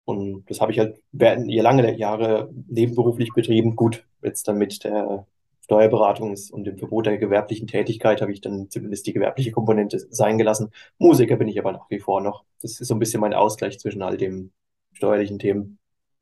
und 0.06 0.50
das 0.50 0.60
habe 0.60 0.72
ich 0.72 0.80
halt 0.80 0.98
während 1.12 1.52
lange 1.54 1.96
Jahre 1.98 2.50
nebenberuflich 2.68 3.30
betrieben. 3.34 3.76
Gut, 3.76 4.06
jetzt 4.24 4.48
dann 4.48 4.58
mit 4.58 4.84
der 4.84 5.28
Steuerberatung 5.62 6.36
und 6.52 6.64
dem 6.64 6.80
Verbot 6.80 7.06
der 7.06 7.20
gewerblichen 7.20 7.68
Tätigkeit 7.68 8.22
habe 8.22 8.32
ich 8.32 8.42
dann 8.42 8.72
zumindest 8.72 9.06
die 9.06 9.14
gewerbliche 9.14 9.52
Komponente 9.52 10.00
sein 10.10 10.40
gelassen. 10.40 10.72
Musiker 10.98 11.36
bin 11.36 11.48
ich 11.48 11.60
aber 11.60 11.74
nach 11.74 11.90
wie 11.92 12.00
vor 12.00 12.22
noch. 12.22 12.44
Das 12.62 12.82
ist 12.82 12.88
so 12.88 12.96
ein 12.96 13.00
bisschen 13.00 13.22
mein 13.22 13.36
Ausgleich 13.36 13.78
zwischen 13.78 14.02
all 14.02 14.18
den 14.18 14.52
steuerlichen 14.94 15.38
Themen. 15.38 15.78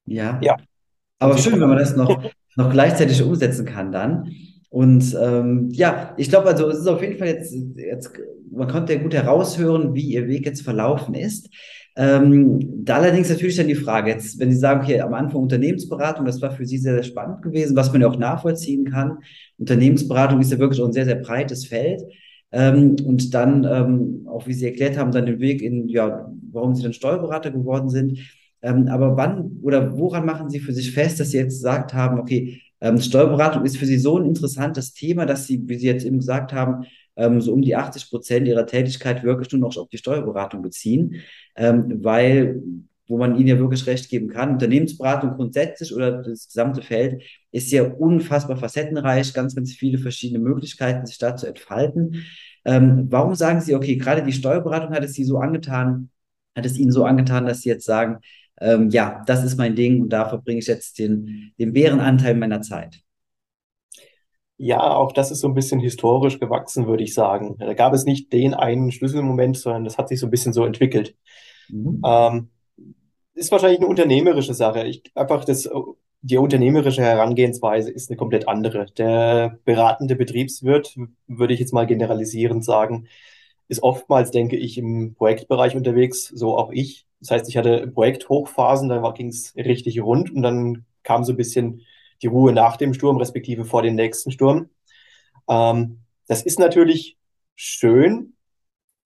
Ja. 0.05 0.37
Ja. 0.41 0.57
Aber 1.19 1.37
schön, 1.37 1.61
wenn 1.61 1.69
man 1.69 1.77
das 1.77 1.95
noch, 1.95 2.29
noch 2.57 2.71
gleichzeitig 2.71 3.23
umsetzen 3.23 3.65
kann 3.65 3.93
dann. 3.93 4.33
Und 4.69 5.17
ähm, 5.21 5.69
ja, 5.71 6.13
ich 6.17 6.29
glaube, 6.29 6.49
also 6.49 6.69
es 6.69 6.79
ist 6.79 6.87
auf 6.87 7.01
jeden 7.01 7.17
Fall 7.17 7.27
jetzt, 7.27 7.55
jetzt, 7.75 8.11
man 8.51 8.67
konnte 8.67 8.93
ja 8.93 9.01
gut 9.01 9.13
heraushören, 9.13 9.93
wie 9.93 10.01
Ihr 10.01 10.27
Weg 10.27 10.45
jetzt 10.45 10.61
verlaufen 10.61 11.15
ist. 11.15 11.49
Ähm, 11.95 12.83
da 12.85 12.97
allerdings 12.97 13.29
natürlich 13.29 13.55
dann 13.55 13.67
die 13.67 13.75
Frage, 13.75 14.11
jetzt, 14.11 14.39
wenn 14.39 14.51
Sie 14.51 14.57
sagen, 14.57 14.81
okay, 14.81 15.01
am 15.01 15.13
Anfang 15.15 15.41
Unternehmensberatung, 15.41 16.25
das 16.25 16.41
war 16.41 16.51
für 16.51 16.65
Sie 16.65 16.77
sehr, 16.77 16.93
sehr 16.93 17.03
spannend 17.03 17.41
gewesen, 17.41 17.75
was 17.75 17.91
man 17.91 18.01
ja 18.01 18.07
auch 18.07 18.19
nachvollziehen 18.19 18.85
kann. 18.85 19.17
Unternehmensberatung 19.57 20.39
ist 20.39 20.51
ja 20.51 20.59
wirklich 20.59 20.81
auch 20.81 20.87
ein 20.87 20.93
sehr, 20.93 21.05
sehr 21.05 21.15
breites 21.15 21.65
Feld. 21.65 22.03
Ähm, 22.51 22.97
und 23.03 23.33
dann, 23.33 23.63
ähm, 23.63 24.27
auch 24.27 24.47
wie 24.47 24.53
Sie 24.53 24.65
erklärt 24.65 24.97
haben, 24.97 25.11
dann 25.11 25.25
den 25.25 25.39
Weg 25.39 25.61
in, 25.61 25.87
ja, 25.89 26.29
warum 26.51 26.75
Sie 26.75 26.83
dann 26.83 26.93
Steuerberater 26.93 27.51
geworden 27.51 27.89
sind. 27.89 28.19
Ähm, 28.61 28.87
aber 28.89 29.17
wann 29.17 29.59
oder 29.63 29.97
woran 29.97 30.25
machen 30.25 30.49
Sie 30.49 30.59
für 30.59 30.73
sich 30.73 30.91
fest, 30.91 31.19
dass 31.19 31.31
Sie 31.31 31.37
jetzt 31.37 31.57
gesagt 31.57 31.93
haben, 31.93 32.19
okay, 32.19 32.61
ähm, 32.81 32.99
Steuerberatung 32.99 33.65
ist 33.65 33.77
für 33.77 33.85
Sie 33.85 33.97
so 33.97 34.17
ein 34.17 34.25
interessantes 34.25 34.93
Thema, 34.93 35.25
dass 35.25 35.47
Sie, 35.47 35.67
wie 35.67 35.77
Sie 35.77 35.87
jetzt 35.87 36.05
eben 36.05 36.19
gesagt 36.19 36.53
haben, 36.53 36.85
ähm, 37.15 37.41
so 37.41 37.53
um 37.53 37.61
die 37.61 37.75
80 37.75 38.09
Prozent 38.09 38.47
Ihrer 38.47 38.65
Tätigkeit 38.65 39.23
wirklich 39.23 39.51
nur 39.51 39.61
noch 39.61 39.77
auf 39.77 39.89
die 39.89 39.97
Steuerberatung 39.97 40.61
beziehen, 40.61 41.21
ähm, 41.55 42.03
weil 42.03 42.61
wo 43.07 43.17
man 43.17 43.37
Ihnen 43.37 43.47
ja 43.47 43.59
wirklich 43.59 43.87
recht 43.87 44.09
geben 44.09 44.27
kann. 44.27 44.51
Unternehmensberatung 44.51 45.31
grundsätzlich 45.31 45.95
oder 45.95 46.23
das 46.23 46.47
gesamte 46.47 46.81
Feld 46.81 47.23
ist 47.51 47.71
ja 47.71 47.83
unfassbar 47.83 48.57
facettenreich, 48.57 49.33
ganz, 49.33 49.55
ganz 49.55 49.73
viele 49.73 49.97
verschiedene 49.97 50.39
Möglichkeiten, 50.39 51.05
sich 51.05 51.17
da 51.17 51.35
zu 51.35 51.47
entfalten. 51.47 52.25
Ähm, 52.65 53.07
warum 53.09 53.33
sagen 53.35 53.61
Sie, 53.61 53.75
okay, 53.75 53.95
gerade 53.95 54.23
die 54.23 54.33
Steuerberatung 54.33 54.93
hat 54.93 55.03
es 55.03 55.13
Sie 55.13 55.23
so 55.23 55.37
angetan, 55.37 56.09
hat 56.55 56.65
es 56.65 56.77
Ihnen 56.77 56.91
so 56.91 57.05
angetan, 57.05 57.45
dass 57.45 57.61
Sie 57.61 57.69
jetzt 57.69 57.85
sagen, 57.85 58.17
ähm, 58.59 58.89
ja, 58.89 59.23
das 59.25 59.43
ist 59.43 59.57
mein 59.57 59.75
Ding 59.75 60.01
und 60.01 60.09
da 60.09 60.27
verbringe 60.27 60.59
ich 60.59 60.67
jetzt 60.67 60.99
den, 60.99 61.53
den 61.59 61.73
Bärenanteil 61.73 62.35
meiner 62.35 62.61
Zeit. 62.61 63.01
Ja, 64.57 64.95
auch 64.95 65.11
das 65.11 65.29
ist 65.29 65.41
so 65.41 65.47
ein 65.47 65.53
bisschen 65.53 65.79
historisch 65.79 66.39
gewachsen, 66.39 66.87
würde 66.87 67.03
ich 67.03 67.13
sagen. 67.13 67.57
Da 67.59 67.73
gab 67.73 67.93
es 67.93 68.05
nicht 68.05 68.33
den 68.33 68.55
einen 68.55 68.91
Schlüsselmoment, 68.91 69.57
sondern 69.57 69.83
das 69.83 69.99
hat 69.99 70.09
sich 70.09 70.19
so 70.19 70.27
ein 70.27 70.31
bisschen 70.31 70.53
so 70.53 70.65
entwickelt. 70.65 71.15
Mhm. 71.69 72.01
Ähm, 72.03 72.49
ist 73.35 73.51
wahrscheinlich 73.51 73.79
eine 73.79 73.87
unternehmerische 73.87 74.55
Sache. 74.55 74.87
Ich, 74.87 75.03
einfach 75.15 75.45
das, 75.45 75.69
die 76.21 76.37
unternehmerische 76.37 77.03
Herangehensweise 77.03 77.91
ist 77.91 78.09
eine 78.09 78.17
komplett 78.17 78.47
andere. 78.47 78.87
Der 78.97 79.59
beratende 79.63 80.15
Betriebswirt, 80.15 80.97
würde 81.27 81.53
ich 81.53 81.59
jetzt 81.59 81.73
mal 81.73 81.85
generalisierend 81.85 82.65
sagen, 82.65 83.07
ist 83.67 83.83
oftmals, 83.83 84.31
denke 84.31 84.57
ich, 84.57 84.77
im 84.77 85.13
Projektbereich 85.15 85.75
unterwegs, 85.75 86.27
so 86.27 86.57
auch 86.57 86.71
ich. 86.71 87.06
Das 87.19 87.31
heißt, 87.31 87.49
ich 87.49 87.57
hatte 87.57 87.87
Projekthochphasen, 87.87 88.89
da 88.89 89.11
ging 89.11 89.29
es 89.29 89.55
richtig 89.55 90.01
rund 90.01 90.31
und 90.31 90.41
dann 90.41 90.85
kam 91.03 91.23
so 91.23 91.33
ein 91.33 91.37
bisschen 91.37 91.81
die 92.21 92.27
Ruhe 92.27 92.51
nach 92.53 92.77
dem 92.77 92.93
Sturm, 92.93 93.17
respektive 93.17 93.65
vor 93.65 93.81
dem 93.81 93.95
nächsten 93.95 94.31
Sturm. 94.31 94.69
Ähm, 95.49 95.99
das 96.27 96.43
ist 96.43 96.59
natürlich 96.59 97.17
schön, 97.55 98.33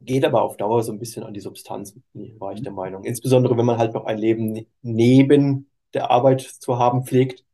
geht 0.02 0.26
aber 0.26 0.42
auf 0.42 0.58
Dauer 0.58 0.84
so 0.84 0.92
ein 0.92 1.00
bisschen 1.00 1.24
an 1.24 1.34
die 1.34 1.40
Substanz, 1.40 1.96
war 2.14 2.54
ich 2.54 2.64
der 2.64 2.72
Meinung. 2.72 3.04
Insbesondere, 3.04 3.58
wenn 3.58 3.66
man 3.66 3.78
halt 3.78 3.94
noch 3.94 4.06
ein 4.06 4.18
Leben 4.18 4.66
neben 4.82 5.70
der 5.94 6.12
Arbeit 6.12 6.42
zu 6.42 6.80
haben 6.80 7.06
pflegt. 7.06 7.46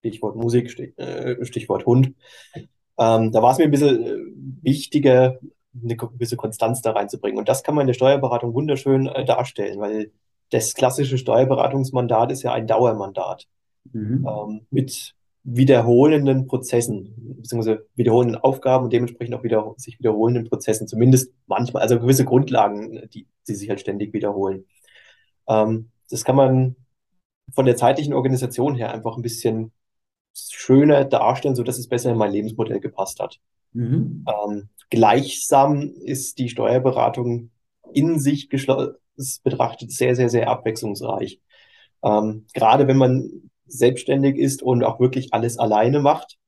Stichwort 0.00 0.36
Musik, 0.36 0.78
äh, 0.98 1.44
Stichwort 1.44 1.86
Hund. 1.86 2.14
Ähm, 2.98 3.32
da 3.32 3.42
war 3.42 3.52
es 3.52 3.58
mir 3.58 3.64
ein 3.64 3.70
bisschen 3.70 4.06
äh, 4.06 4.16
wichtiger, 4.62 5.38
eine 5.82 5.96
gewisse 5.96 6.36
Konstanz 6.36 6.82
da 6.82 6.92
reinzubringen. 6.92 7.38
Und 7.38 7.48
das 7.48 7.62
kann 7.62 7.74
man 7.74 7.82
in 7.82 7.88
der 7.88 7.94
Steuerberatung 7.94 8.54
wunderschön 8.54 9.06
äh, 9.06 9.24
darstellen, 9.24 9.80
weil 9.80 10.10
das 10.50 10.74
klassische 10.74 11.18
Steuerberatungsmandat 11.18 12.32
ist 12.32 12.42
ja 12.42 12.52
ein 12.52 12.66
Dauermandat 12.66 13.46
mhm. 13.92 14.26
ähm, 14.28 14.66
mit 14.70 15.14
wiederholenden 15.48 16.46
Prozessen, 16.46 17.14
beziehungsweise 17.36 17.86
wiederholenden 17.94 18.36
Aufgaben 18.36 18.84
und 18.84 18.92
dementsprechend 18.92 19.34
auch 19.34 19.44
wieder, 19.44 19.74
sich 19.76 19.98
wiederholenden 19.98 20.48
Prozessen, 20.48 20.88
zumindest 20.88 21.32
manchmal, 21.46 21.82
also 21.82 22.00
gewisse 22.00 22.24
Grundlagen, 22.24 23.08
die, 23.14 23.28
die 23.46 23.54
sich 23.54 23.68
halt 23.68 23.80
ständig 23.80 24.12
wiederholen. 24.12 24.64
Ähm, 25.48 25.90
das 26.10 26.24
kann 26.24 26.34
man 26.36 26.76
von 27.54 27.64
der 27.64 27.76
zeitlichen 27.76 28.12
Organisation 28.12 28.74
her 28.74 28.92
einfach 28.92 29.16
ein 29.16 29.22
bisschen 29.22 29.72
schöner 30.34 31.04
darstellen, 31.04 31.54
so 31.54 31.62
dass 31.62 31.78
es 31.78 31.88
besser 31.88 32.10
in 32.10 32.18
mein 32.18 32.32
Lebensmodell 32.32 32.80
gepasst 32.80 33.20
hat. 33.20 33.38
Mhm. 33.72 34.24
Ähm, 34.28 34.68
gleichsam 34.90 35.92
ist 36.04 36.38
die 36.38 36.48
Steuerberatung 36.48 37.50
in 37.92 38.18
sich 38.18 38.48
betrachtet 38.48 39.92
sehr, 39.92 40.14
sehr, 40.14 40.28
sehr 40.28 40.48
abwechslungsreich. 40.48 41.40
Ähm, 42.02 42.46
gerade 42.54 42.86
wenn 42.88 42.98
man 42.98 43.50
selbstständig 43.66 44.36
ist 44.36 44.62
und 44.62 44.84
auch 44.84 45.00
wirklich 45.00 45.32
alles 45.34 45.58
alleine 45.58 46.00
macht. 46.00 46.38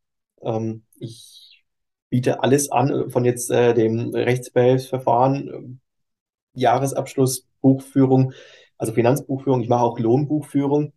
Ähm, 0.43 0.85
ich 0.99 1.65
biete 2.11 2.43
alles 2.43 2.71
an, 2.71 3.11
von 3.11 3.25
jetzt 3.25 3.51
äh, 3.51 3.75
dem 3.75 4.15
Rechtsbehelfsverfahren, 4.15 5.49
äh, 5.49 6.61
Jahresabschluss, 6.61 7.47
Buchführung, 7.61 8.33
also 8.77 8.93
Finanzbuchführung. 8.93 9.61
Ich 9.63 9.69
mache 9.69 9.83
auch 9.83 9.99
Lohnbuchführung. 9.99 10.93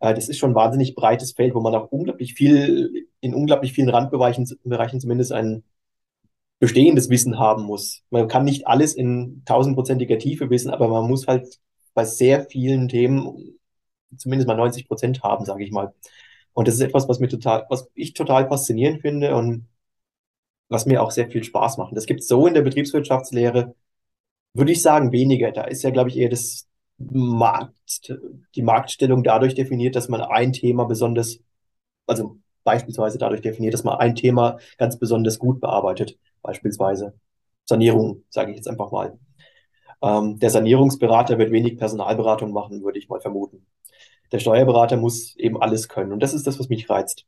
Äh, 0.00 0.14
das 0.14 0.28
ist 0.28 0.38
schon 0.38 0.52
ein 0.52 0.56
wahnsinnig 0.56 0.94
breites 0.94 1.32
Feld, 1.32 1.54
wo 1.54 1.60
man 1.60 1.74
auch 1.74 1.92
unglaublich 1.92 2.34
viel, 2.34 2.99
in 3.20 3.34
unglaublich 3.34 3.72
vielen 3.72 3.90
Randbereichen 3.90 4.48
Bereichen 4.64 5.00
zumindest 5.00 5.32
ein 5.32 5.62
bestehendes 6.58 7.08
Wissen 7.08 7.38
haben 7.38 7.64
muss. 7.64 8.02
Man 8.10 8.28
kann 8.28 8.44
nicht 8.44 8.66
alles 8.66 8.94
in 8.94 9.42
tausendprozentiger 9.46 10.18
Tiefe 10.18 10.50
wissen, 10.50 10.70
aber 10.70 10.88
man 10.88 11.08
muss 11.08 11.26
halt 11.26 11.58
bei 11.94 12.04
sehr 12.04 12.44
vielen 12.44 12.88
Themen 12.88 13.58
zumindest 14.16 14.48
mal 14.48 14.56
90 14.56 14.86
Prozent 14.88 15.22
haben, 15.22 15.44
sage 15.44 15.64
ich 15.64 15.72
mal. 15.72 15.94
Und 16.52 16.68
das 16.68 16.74
ist 16.74 16.80
etwas, 16.80 17.08
was 17.08 17.20
mir 17.20 17.28
total, 17.28 17.66
was 17.70 17.88
ich 17.94 18.14
total 18.14 18.48
faszinierend 18.48 19.00
finde 19.02 19.34
und 19.36 19.68
was 20.68 20.86
mir 20.86 21.02
auch 21.02 21.10
sehr 21.10 21.30
viel 21.30 21.44
Spaß 21.44 21.78
macht. 21.78 21.96
Das 21.96 22.06
gibt 22.06 22.20
es 22.20 22.28
so 22.28 22.46
in 22.46 22.54
der 22.54 22.62
Betriebswirtschaftslehre, 22.62 23.74
würde 24.54 24.72
ich 24.72 24.82
sagen, 24.82 25.12
weniger. 25.12 25.52
Da 25.52 25.64
ist 25.64 25.82
ja, 25.82 25.90
glaube 25.90 26.10
ich, 26.10 26.16
eher 26.18 26.28
das 26.28 26.68
Markt, 26.98 28.14
die 28.54 28.62
Marktstellung 28.62 29.22
dadurch 29.24 29.54
definiert, 29.54 29.96
dass 29.96 30.08
man 30.08 30.20
ein 30.20 30.52
Thema 30.52 30.84
besonders, 30.84 31.40
also 32.06 32.38
beispielsweise 32.64 33.18
dadurch 33.18 33.40
definiert, 33.40 33.74
dass 33.74 33.84
man 33.84 33.98
ein 33.98 34.14
Thema 34.14 34.58
ganz 34.78 34.98
besonders 34.98 35.38
gut 35.38 35.60
bearbeitet. 35.60 36.18
Beispielsweise 36.42 37.14
Sanierung, 37.64 38.24
sage 38.30 38.50
ich 38.50 38.56
jetzt 38.56 38.68
einfach 38.68 38.90
mal. 38.90 39.18
Ähm, 40.02 40.38
der 40.38 40.50
Sanierungsberater 40.50 41.38
wird 41.38 41.52
wenig 41.52 41.76
Personalberatung 41.78 42.52
machen, 42.52 42.82
würde 42.82 42.98
ich 42.98 43.08
mal 43.08 43.20
vermuten 43.20 43.66
der 44.32 44.38
Steuerberater 44.38 44.96
muss 44.96 45.36
eben 45.36 45.60
alles 45.60 45.88
können. 45.88 46.12
Und 46.12 46.22
das 46.22 46.34
ist 46.34 46.46
das, 46.46 46.58
was 46.58 46.68
mich 46.68 46.88
reizt. 46.88 47.26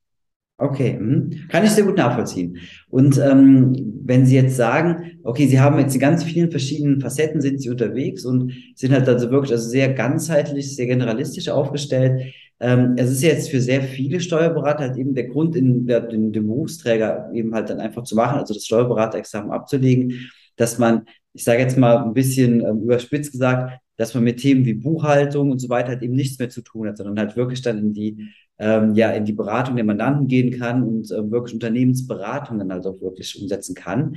Okay, 0.58 0.96
mhm. 0.98 1.48
kann 1.48 1.64
ich 1.64 1.70
sehr 1.70 1.84
gut 1.84 1.96
nachvollziehen. 1.96 2.58
Und 2.88 3.18
ähm, 3.18 4.00
wenn 4.04 4.26
Sie 4.26 4.36
jetzt 4.36 4.56
sagen, 4.56 5.18
okay, 5.24 5.48
Sie 5.48 5.58
haben 5.58 5.78
jetzt 5.78 5.94
in 5.94 6.00
ganz 6.00 6.22
vielen 6.22 6.50
verschiedenen 6.50 7.00
Facetten 7.00 7.40
sind 7.40 7.60
Sie 7.60 7.70
unterwegs 7.70 8.24
und 8.24 8.52
sind 8.76 8.92
halt 8.92 9.08
also 9.08 9.30
wirklich 9.30 9.52
also 9.52 9.68
sehr 9.68 9.92
ganzheitlich, 9.92 10.76
sehr 10.76 10.86
generalistisch 10.86 11.48
aufgestellt. 11.48 12.32
Ähm, 12.62 12.94
es 12.96 13.10
ist 13.10 13.22
jetzt 13.22 13.50
für 13.50 13.60
sehr 13.60 13.82
viele 13.82 14.20
Steuerberater 14.20 14.84
halt 14.84 14.96
eben 14.96 15.14
der 15.14 15.26
Grund, 15.26 15.56
in, 15.56 15.84
der, 15.86 16.00
den, 16.00 16.32
den 16.32 16.46
Berufsträger 16.46 17.28
eben 17.34 17.52
halt 17.54 17.68
dann 17.68 17.80
einfach 17.80 18.04
zu 18.04 18.14
machen, 18.14 18.38
also 18.38 18.54
das 18.54 18.64
Steuerberaterexamen 18.64 19.50
abzulegen, 19.50 20.30
dass 20.54 20.78
man, 20.78 21.06
ich 21.32 21.42
sage 21.42 21.60
jetzt 21.60 21.76
mal 21.76 21.98
ein 21.98 22.14
bisschen 22.14 22.60
ähm, 22.60 22.82
überspitzt 22.82 23.32
gesagt, 23.32 23.80
dass 23.96 24.14
man 24.14 24.22
mit 24.22 24.38
Themen 24.38 24.64
wie 24.64 24.74
Buchhaltung 24.74 25.50
und 25.50 25.58
so 25.58 25.68
weiter 25.68 25.88
halt 25.88 26.02
eben 26.02 26.14
nichts 26.14 26.38
mehr 26.38 26.50
zu 26.50 26.62
tun 26.62 26.86
hat, 26.86 26.98
sondern 26.98 27.18
halt 27.18 27.36
wirklich 27.36 27.62
dann 27.62 27.78
in 27.78 27.92
die, 27.92 28.28
ähm, 28.58 28.94
ja, 28.94 29.10
in 29.10 29.24
die 29.24 29.32
Beratung 29.32 29.74
der 29.74 29.84
Mandanten 29.84 30.28
gehen 30.28 30.56
kann 30.56 30.84
und 30.84 31.10
äh, 31.10 31.30
wirklich 31.32 31.54
Unternehmensberatung 31.54 32.60
dann 32.60 32.72
halt 32.72 32.86
auch 32.86 33.00
wirklich 33.00 33.42
umsetzen 33.42 33.74
kann. 33.74 34.16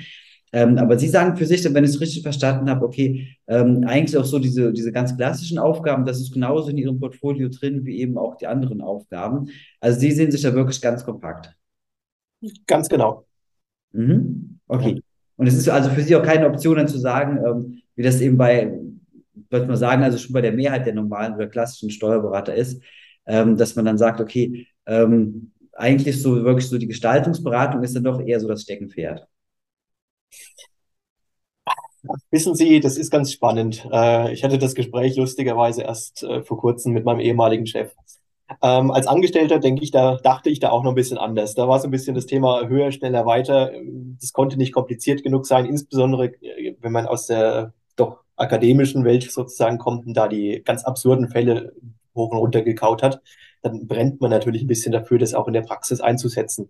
Ähm, 0.54 0.78
aber 0.78 0.98
Sie 0.98 1.08
sagen 1.08 1.36
für 1.36 1.46
sich, 1.46 1.64
wenn 1.66 1.84
ich 1.84 1.92
es 1.92 2.02
richtig 2.02 2.24
verstanden 2.24 2.70
habe, 2.70 2.86
okay, 2.86 3.36
ähm, 3.48 3.84
eigentlich 3.86 4.18
auch 4.18 4.26
so 4.26 4.40
diese, 4.40 4.72
diese 4.72 4.92
ganz 4.92 5.16
klassischen 5.16 5.58
Aufgaben, 5.58 6.06
das 6.06 6.20
ist 6.20 6.34
genauso 6.34 6.70
in 6.70 6.78
Ihrem 6.78 7.00
Portfolio 7.00 7.50
drin 7.50 7.86
wie 7.86 8.00
eben 8.00 8.18
auch 8.18 8.36
die 8.36 8.48
anderen 8.48 8.82
Aufgaben. 8.82 9.50
Also 9.80 10.00
Sie 10.00 10.12
sehen 10.12 10.32
sich 10.32 10.42
da 10.42 10.54
wirklich 10.54 10.82
ganz 10.82 11.04
kompakt. 11.04 11.56
Ganz 12.68 12.88
genau. 12.88 13.26
Mhm. 13.92 14.60
Okay. 14.68 15.02
Und 15.38 15.48
es 15.48 15.56
ist 15.56 15.68
also 15.68 15.90
für 15.90 16.02
Sie 16.02 16.16
auch 16.16 16.24
keine 16.24 16.48
Option, 16.48 16.78
dann 16.78 16.88
zu 16.88 17.00
sagen, 17.00 17.40
ähm, 17.46 17.82
wie 17.96 18.04
das 18.04 18.22
eben 18.22 18.38
bei 18.38 18.72
würde 19.50 19.68
man 19.68 19.78
sagen, 19.78 20.04
also 20.04 20.18
schon 20.18 20.34
bei 20.34 20.42
der 20.42 20.54
Mehrheit 20.54 20.86
der 20.86 20.94
normalen 20.94 21.36
oder 21.36 21.48
klassischen 21.48 21.90
Steuerberater 21.90 22.56
ist, 22.56 22.82
ähm, 23.26 23.58
dass 23.58 23.76
man 23.76 23.86
dann 23.86 23.98
sagt, 23.98 24.22
okay, 24.22 24.68
ähm, 24.86 25.52
eigentlich 25.74 26.22
so 26.22 26.44
wirklich 26.44 26.68
so 26.68 26.78
die 26.78 26.88
Gestaltungsberatung 26.88 27.84
ist 27.84 27.96
dann 27.96 28.04
doch 28.04 28.22
eher 28.22 28.40
so 28.40 28.48
das 28.48 28.64
Steckenpferd. 28.64 29.28
Wissen 32.30 32.56
Sie, 32.56 32.80
das 32.80 32.98
ist 32.98 33.10
ganz 33.12 33.32
spannend. 33.32 33.88
Äh, 33.92 34.34
ich 34.34 34.44
hatte 34.44 34.58
das 34.58 34.76
Gespräch 34.76 35.16
lustigerweise 35.16 35.84
erst 35.84 36.24
äh, 36.24 36.44
vor 36.44 36.58
kurzem 36.58 36.94
mit 36.94 37.06
meinem 37.06 37.20
ehemaligen 37.20 37.66
Chef. 37.66 37.94
Ähm, 38.62 38.92
als 38.92 39.08
Angestellter 39.08 39.60
denke 39.60 39.84
ich, 39.84 39.92
da 39.92 40.18
dachte 40.18 40.50
ich 40.50 40.60
da 40.60 40.70
auch 40.70 40.84
noch 40.84 40.92
ein 40.92 40.96
bisschen 40.96 41.18
anders. 41.18 41.56
Da 41.56 41.68
war 41.68 41.80
so 41.80 41.88
ein 41.88 41.92
bisschen 41.92 42.14
das 42.14 42.28
Thema 42.28 42.68
höher, 42.68 42.92
schneller, 42.92 43.26
weiter. 43.26 43.72
Das 44.22 44.34
konnte 44.34 44.58
nicht 44.58 44.74
kompliziert 44.74 45.24
genug 45.24 45.48
sein, 45.48 45.66
insbesondere 45.66 46.28
äh, 46.42 46.76
wenn 46.80 46.92
man 46.92 47.08
aus 47.08 47.28
der 47.28 47.74
doch 47.96 48.20
akademischen 48.36 49.04
Welt 49.06 49.24
sozusagen 49.32 49.78
kommt 49.78 50.06
und 50.06 50.14
da 50.14 50.28
die 50.28 50.62
ganz 50.64 50.84
absurden 50.84 51.30
Fälle 51.30 51.74
hoch 52.14 52.32
und 52.32 52.38
runter 52.38 52.62
gekaut 52.62 53.02
hat, 53.04 53.22
dann 53.62 53.88
brennt 53.88 54.22
man 54.22 54.30
natürlich 54.30 54.64
ein 54.64 54.68
bisschen 54.68 54.92
dafür, 54.92 55.18
das 55.18 55.34
auch 55.34 55.48
in 55.48 55.54
der 55.54 55.62
Praxis 55.62 56.02
einzusetzen. 56.02 56.70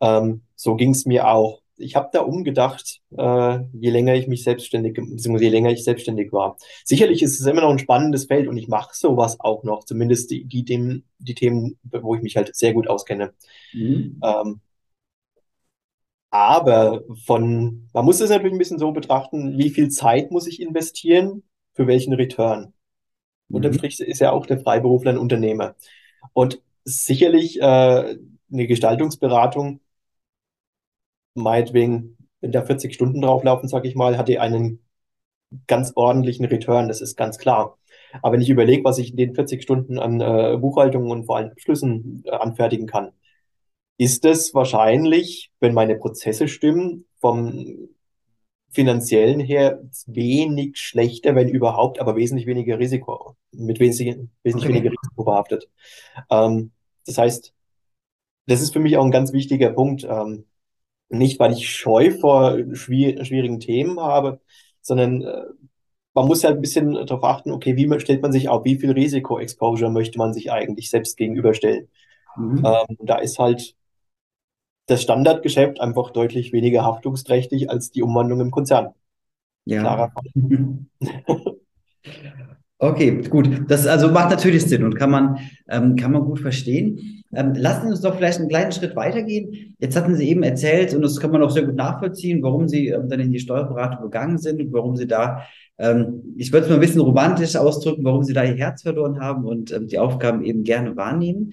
Ähm, 0.00 0.42
so 0.56 0.76
ging 0.76 0.90
es 0.90 1.06
mir 1.06 1.28
auch. 1.28 1.60
Ich 1.78 1.94
habe 1.94 2.08
da 2.12 2.20
umgedacht, 2.20 3.00
äh, 3.16 3.58
je 3.72 3.90
länger 3.90 4.14
ich 4.14 4.28
mich 4.28 4.44
selbstständig, 4.44 4.94
beziehungsweise 4.94 5.44
je 5.44 5.50
länger 5.50 5.70
ich 5.70 5.84
selbstständig 5.84 6.32
war. 6.32 6.56
Sicherlich 6.84 7.22
ist 7.22 7.38
es 7.38 7.46
immer 7.46 7.60
noch 7.60 7.70
ein 7.70 7.78
spannendes 7.78 8.26
Feld 8.26 8.48
und 8.48 8.56
ich 8.56 8.68
mache 8.68 8.94
sowas 8.94 9.40
auch 9.40 9.62
noch, 9.62 9.84
zumindest 9.84 10.30
die, 10.30 10.44
die, 10.44 10.64
dem, 10.64 11.04
die 11.18 11.34
Themen, 11.34 11.78
wo 11.82 12.14
ich 12.14 12.22
mich 12.22 12.36
halt 12.36 12.54
sehr 12.56 12.72
gut 12.72 12.88
auskenne. 12.88 13.34
Mhm. 13.72 14.20
Ähm, 14.24 14.60
aber 16.30 17.02
von, 17.24 17.88
man 17.92 18.04
muss 18.04 18.20
es 18.20 18.30
natürlich 18.30 18.52
ein 18.52 18.58
bisschen 18.58 18.78
so 18.78 18.92
betrachten, 18.92 19.56
wie 19.58 19.70
viel 19.70 19.88
Zeit 19.88 20.30
muss 20.30 20.46
ich 20.46 20.60
investieren, 20.60 21.42
für 21.74 21.86
welchen 21.86 22.12
Return. 22.14 22.74
Mhm. 23.48 23.56
Unterm 23.56 23.72
Strich 23.74 24.00
ist 24.00 24.20
ja 24.20 24.32
auch 24.32 24.46
der 24.46 24.58
Freiberufler 24.58 25.12
ein 25.12 25.18
Unternehmer. 25.18 25.76
Und 26.32 26.60
sicherlich 26.84 27.60
äh, 27.60 27.62
eine 28.52 28.66
Gestaltungsberatung, 28.66 29.80
meinetwegen, 31.36 32.16
wenn 32.40 32.52
da 32.52 32.62
40 32.62 32.94
Stunden 32.94 33.20
drauflaufen, 33.20 33.68
sage 33.68 33.88
ich 33.88 33.94
mal, 33.94 34.18
hat 34.18 34.28
die 34.28 34.38
einen 34.38 34.80
ganz 35.66 35.92
ordentlichen 35.94 36.44
Return, 36.46 36.88
das 36.88 37.00
ist 37.00 37.16
ganz 37.16 37.38
klar. 37.38 37.78
Aber 38.22 38.34
wenn 38.34 38.40
ich 38.40 38.50
überlege, 38.50 38.84
was 38.84 38.98
ich 38.98 39.10
in 39.10 39.16
den 39.16 39.34
40 39.34 39.62
Stunden 39.62 39.98
an 39.98 40.20
äh, 40.20 40.56
Buchhaltung 40.58 41.10
und 41.10 41.26
vor 41.26 41.36
allem 41.36 41.50
Abschlüssen 41.50 42.22
äh, 42.26 42.30
anfertigen 42.30 42.86
kann, 42.86 43.12
ist 43.98 44.24
es 44.24 44.54
wahrscheinlich, 44.54 45.50
wenn 45.60 45.74
meine 45.74 45.96
Prozesse 45.96 46.48
stimmen, 46.48 47.06
vom 47.20 47.88
finanziellen 48.70 49.40
her 49.40 49.82
wenig 50.06 50.76
schlechter, 50.76 51.34
wenn 51.34 51.48
überhaupt, 51.48 51.98
aber 51.98 52.16
wesentlich 52.16 52.46
weniger 52.46 52.78
Risiko, 52.78 53.36
mit 53.52 53.80
wesentlich, 53.80 54.16
wesentlich 54.42 54.70
okay. 54.70 54.74
weniger 54.74 54.90
Risiko 54.90 55.24
behaftet. 55.24 55.70
Ähm, 56.30 56.72
das 57.06 57.16
heißt, 57.18 57.54
das 58.46 58.60
ist 58.60 58.72
für 58.72 58.80
mich 58.80 58.96
auch 58.96 59.04
ein 59.04 59.10
ganz 59.10 59.32
wichtiger 59.32 59.70
Punkt. 59.70 60.04
Ähm, 60.04 60.44
nicht, 61.08 61.38
weil 61.38 61.52
ich 61.52 61.70
Scheu 61.70 62.10
vor 62.10 62.58
schwier 62.74 63.24
schwierigen 63.24 63.60
Themen 63.60 64.00
habe, 64.00 64.40
sondern 64.80 65.22
äh, 65.22 65.44
man 66.14 66.26
muss 66.26 66.44
halt 66.44 66.56
ein 66.56 66.62
bisschen 66.62 66.94
darauf 66.94 67.24
achten, 67.24 67.52
okay, 67.52 67.76
wie 67.76 68.00
stellt 68.00 68.22
man 68.22 68.32
sich 68.32 68.48
auf, 68.48 68.64
wie 68.64 68.78
viel 68.78 68.92
Risiko-Exposure 68.92 69.90
möchte 69.90 70.18
man 70.18 70.32
sich 70.32 70.50
eigentlich 70.50 70.90
selbst 70.90 71.16
gegenüberstellen. 71.16 71.88
Mhm. 72.36 72.64
Ähm, 72.64 72.96
da 73.00 73.18
ist 73.18 73.38
halt 73.38 73.76
das 74.86 75.02
Standardgeschäft 75.02 75.80
einfach 75.80 76.10
deutlich 76.10 76.52
weniger 76.52 76.84
haftungsträchtig 76.84 77.70
als 77.70 77.90
die 77.90 78.02
Umwandlung 78.02 78.40
im 78.40 78.50
Konzern. 78.50 78.94
Ja. 79.64 79.80
Klarer 79.80 80.10
Fall. 80.12 81.56
Okay, 82.78 83.22
gut. 83.22 83.70
Das 83.70 83.86
also 83.86 84.10
macht 84.10 84.30
natürlich 84.30 84.64
Sinn 84.64 84.84
und 84.84 84.94
kann 84.94 85.10
man, 85.10 85.38
ähm, 85.68 85.96
kann 85.96 86.12
man 86.12 86.22
gut 86.22 86.40
verstehen. 86.40 87.15
Ähm, 87.34 87.54
lassen 87.54 87.86
Sie 87.86 87.90
uns 87.90 88.00
doch 88.00 88.16
vielleicht 88.16 88.38
einen 88.38 88.48
kleinen 88.48 88.72
Schritt 88.72 88.94
weitergehen. 88.94 89.74
Jetzt 89.78 89.96
hatten 89.96 90.14
Sie 90.14 90.28
eben 90.28 90.42
erzählt, 90.42 90.94
und 90.94 91.02
das 91.02 91.18
kann 91.18 91.30
man 91.30 91.42
auch 91.42 91.50
sehr 91.50 91.64
gut 91.64 91.74
nachvollziehen, 91.74 92.42
warum 92.42 92.68
Sie 92.68 92.88
ähm, 92.88 93.08
dann 93.08 93.20
in 93.20 93.32
die 93.32 93.40
Steuerberatung 93.40 94.02
gegangen 94.02 94.38
sind 94.38 94.60
und 94.60 94.72
warum 94.72 94.96
Sie 94.96 95.06
da, 95.06 95.42
ähm, 95.78 96.34
ich 96.36 96.52
würde 96.52 96.64
es 96.64 96.70
mal 96.70 96.76
ein 96.76 96.80
bisschen 96.80 97.00
romantisch 97.00 97.56
ausdrücken, 97.56 98.04
warum 98.04 98.22
Sie 98.22 98.32
da 98.32 98.44
Ihr 98.44 98.56
Herz 98.56 98.82
verloren 98.82 99.20
haben 99.20 99.44
und 99.44 99.72
ähm, 99.72 99.88
die 99.88 99.98
Aufgaben 99.98 100.44
eben 100.44 100.62
gerne 100.62 100.96
wahrnehmen. 100.96 101.52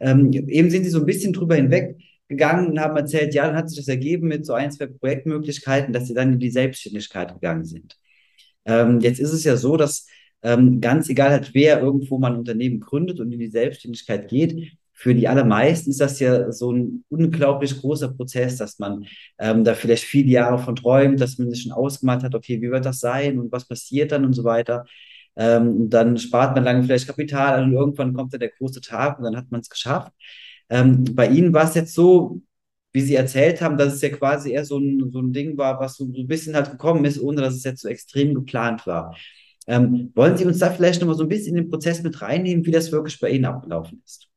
Ähm, 0.00 0.32
eben 0.32 0.70
sind 0.70 0.84
Sie 0.84 0.90
so 0.90 1.00
ein 1.00 1.06
bisschen 1.06 1.32
drüber 1.32 1.54
hinweg 1.54 1.96
gegangen 2.28 2.68
und 2.68 2.80
haben 2.80 2.96
erzählt, 2.96 3.34
ja, 3.34 3.46
dann 3.46 3.56
hat 3.56 3.68
sich 3.68 3.78
das 3.78 3.88
ergeben 3.88 4.28
mit 4.28 4.44
so 4.44 4.54
ein, 4.54 4.72
zwei 4.72 4.86
Projektmöglichkeiten, 4.86 5.92
dass 5.92 6.08
Sie 6.08 6.14
dann 6.14 6.32
in 6.32 6.38
die 6.40 6.50
Selbstständigkeit 6.50 7.34
gegangen 7.34 7.64
sind. 7.64 7.96
jetzt 9.00 9.18
ist 9.18 9.32
es 9.32 9.44
ja 9.44 9.56
so, 9.56 9.76
dass 9.76 10.06
ähm, 10.42 10.80
ganz 10.80 11.08
egal 11.08 11.30
halt, 11.30 11.50
wer 11.54 11.80
irgendwo 11.80 12.18
mal 12.18 12.32
ein 12.32 12.38
Unternehmen 12.38 12.80
gründet 12.80 13.20
und 13.20 13.32
in 13.32 13.38
die 13.38 13.48
Selbstständigkeit 13.48 14.28
geht, 14.28 14.76
für 15.02 15.16
die 15.16 15.26
allermeisten 15.26 15.90
ist 15.90 16.00
das 16.00 16.20
ja 16.20 16.52
so 16.52 16.70
ein 16.72 17.04
unglaublich 17.08 17.80
großer 17.80 18.14
Prozess, 18.14 18.56
dass 18.56 18.78
man 18.78 19.04
ähm, 19.36 19.64
da 19.64 19.74
vielleicht 19.74 20.04
viele 20.04 20.30
Jahre 20.30 20.60
von 20.60 20.76
träumt, 20.76 21.20
dass 21.20 21.38
man 21.38 21.50
sich 21.50 21.62
schon 21.62 21.72
ausgemalt 21.72 22.22
hat, 22.22 22.36
okay, 22.36 22.62
wie 22.62 22.70
wird 22.70 22.86
das 22.86 23.00
sein 23.00 23.40
und 23.40 23.50
was 23.50 23.66
passiert 23.66 24.12
dann 24.12 24.24
und 24.24 24.32
so 24.32 24.44
weiter. 24.44 24.84
Ähm, 25.34 25.90
dann 25.90 26.18
spart 26.18 26.54
man 26.54 26.62
lange 26.62 26.84
vielleicht 26.84 27.08
Kapital 27.08 27.54
an 27.54 27.64
und 27.64 27.72
irgendwann 27.72 28.14
kommt 28.14 28.32
dann 28.32 28.38
der 28.38 28.50
große 28.50 28.80
Tag 28.80 29.18
und 29.18 29.24
dann 29.24 29.36
hat 29.36 29.50
man 29.50 29.62
es 29.62 29.70
geschafft. 29.70 30.12
Ähm, 30.70 31.04
bei 31.16 31.28
Ihnen 31.28 31.52
war 31.52 31.64
es 31.64 31.74
jetzt 31.74 31.94
so, 31.94 32.40
wie 32.92 33.00
Sie 33.00 33.16
erzählt 33.16 33.60
haben, 33.60 33.78
dass 33.78 33.94
es 33.94 34.02
ja 34.02 34.10
quasi 34.10 34.52
eher 34.52 34.64
so 34.64 34.78
ein, 34.78 35.10
so 35.10 35.18
ein 35.20 35.32
Ding 35.32 35.58
war, 35.58 35.80
was 35.80 35.96
so, 35.96 36.06
so 36.12 36.20
ein 36.20 36.28
bisschen 36.28 36.54
halt 36.54 36.70
gekommen 36.70 37.04
ist, 37.06 37.20
ohne 37.20 37.40
dass 37.40 37.56
es 37.56 37.64
jetzt 37.64 37.82
so 37.82 37.88
extrem 37.88 38.34
geplant 38.34 38.86
war. 38.86 39.16
Ähm, 39.66 40.12
wollen 40.14 40.36
Sie 40.36 40.44
uns 40.44 40.60
da 40.60 40.70
vielleicht 40.70 41.00
nochmal 41.00 41.16
so 41.16 41.24
ein 41.24 41.28
bisschen 41.28 41.56
in 41.56 41.64
den 41.64 41.70
Prozess 41.70 42.04
mit 42.04 42.22
reinnehmen, 42.22 42.64
wie 42.66 42.70
das 42.70 42.92
wirklich 42.92 43.18
bei 43.18 43.30
Ihnen 43.30 43.46
abgelaufen 43.46 44.00
ist? 44.04 44.31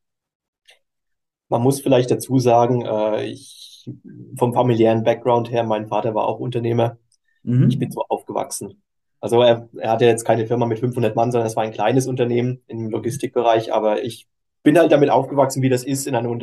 Man 1.48 1.62
muss 1.62 1.80
vielleicht 1.80 2.10
dazu 2.10 2.38
sagen, 2.38 2.84
äh, 2.84 3.24
ich 3.24 3.88
vom 4.36 4.52
familiären 4.52 5.04
Background 5.04 5.50
her, 5.50 5.62
mein 5.64 5.86
Vater 5.86 6.14
war 6.14 6.26
auch 6.26 6.40
Unternehmer. 6.40 6.98
Mhm. 7.42 7.68
Ich 7.68 7.78
bin 7.78 7.90
so 7.90 8.02
aufgewachsen. 8.08 8.82
Also 9.20 9.42
er, 9.42 9.68
er 9.76 9.90
hatte 9.90 10.04
jetzt 10.04 10.24
keine 10.24 10.46
Firma 10.46 10.66
mit 10.66 10.78
500 10.78 11.16
Mann, 11.16 11.32
sondern 11.32 11.46
es 11.46 11.56
war 11.56 11.62
ein 11.62 11.72
kleines 11.72 12.06
Unternehmen 12.06 12.62
im 12.66 12.90
Logistikbereich. 12.90 13.72
Aber 13.72 14.02
ich 14.02 14.26
bin 14.62 14.78
halt 14.78 14.92
damit 14.92 15.10
aufgewachsen, 15.10 15.62
wie 15.62 15.68
das 15.68 15.84
ist, 15.84 16.06
in 16.06 16.14
einem, 16.14 16.40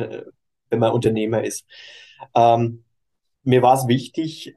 wenn 0.70 0.80
man 0.80 0.92
Unternehmer 0.92 1.44
ist. 1.44 1.66
Ähm, 2.34 2.84
mir 3.44 3.62
war 3.62 3.76
es 3.76 3.88
wichtig, 3.88 4.56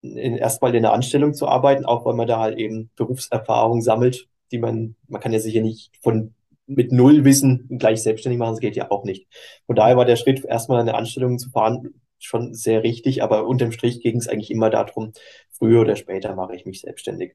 in, 0.00 0.36
erstmal 0.36 0.74
in 0.74 0.82
der 0.82 0.92
Anstellung 0.92 1.34
zu 1.34 1.48
arbeiten, 1.48 1.84
auch 1.84 2.04
weil 2.04 2.14
man 2.14 2.28
da 2.28 2.38
halt 2.38 2.58
eben 2.58 2.90
Berufserfahrung 2.96 3.82
sammelt, 3.82 4.28
die 4.52 4.58
man, 4.58 4.94
man 5.08 5.20
kann 5.20 5.32
ja 5.32 5.40
sicher 5.40 5.60
nicht 5.60 5.90
von 6.00 6.34
mit 6.68 6.92
null 6.92 7.24
Wissen 7.24 7.66
gleich 7.78 8.02
selbstständig 8.02 8.38
machen, 8.38 8.52
das 8.52 8.60
geht 8.60 8.76
ja 8.76 8.90
auch 8.90 9.04
nicht. 9.04 9.26
Von 9.66 9.74
daher 9.74 9.96
war 9.96 10.04
der 10.04 10.16
Schritt, 10.16 10.44
erstmal 10.44 10.80
eine 10.80 10.94
Anstellung 10.94 11.38
zu 11.38 11.50
fahren, 11.50 11.94
schon 12.18 12.54
sehr 12.54 12.82
richtig, 12.82 13.22
aber 13.22 13.46
unterm 13.46 13.72
Strich 13.72 14.00
ging 14.00 14.16
es 14.16 14.28
eigentlich 14.28 14.50
immer 14.50 14.70
darum, 14.70 15.12
früher 15.50 15.80
oder 15.80 15.96
später 15.96 16.34
mache 16.34 16.54
ich 16.54 16.66
mich 16.66 16.80
selbstständig. 16.80 17.34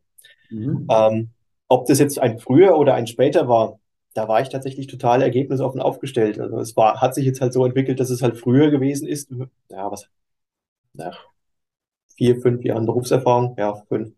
Mhm. 0.50 0.88
Ähm, 0.90 1.30
ob 1.68 1.88
das 1.88 2.00
jetzt 2.00 2.20
ein 2.20 2.40
früher 2.40 2.78
oder 2.78 2.94
ein 2.94 3.08
später 3.08 3.48
war, 3.48 3.80
da 4.14 4.28
war 4.28 4.42
ich 4.42 4.50
tatsächlich 4.50 4.88
total 4.88 5.22
ergebnisoffen 5.22 5.82
aufgestellt. 5.82 6.40
Also 6.40 6.60
es 6.60 6.78
war, 6.78 7.02
hat 7.02 7.16
sich 7.16 7.26
jetzt 7.26 7.42
halt 7.42 7.54
so 7.54 7.66
entwickelt, 7.66 8.00
dass 8.00 8.12
es 8.12 8.22
halt 8.22 8.38
früher 8.38 8.70
gewesen 8.70 9.08
ist. 9.08 9.32
Ja, 9.70 9.92
was? 9.92 10.08
Ja, 10.94 11.12
vier, 12.16 12.40
fünf 12.40 12.64
Jahren 12.64 12.86
Berufserfahrung, 12.86 13.56
ja, 13.58 13.76
fünf. 13.88 14.14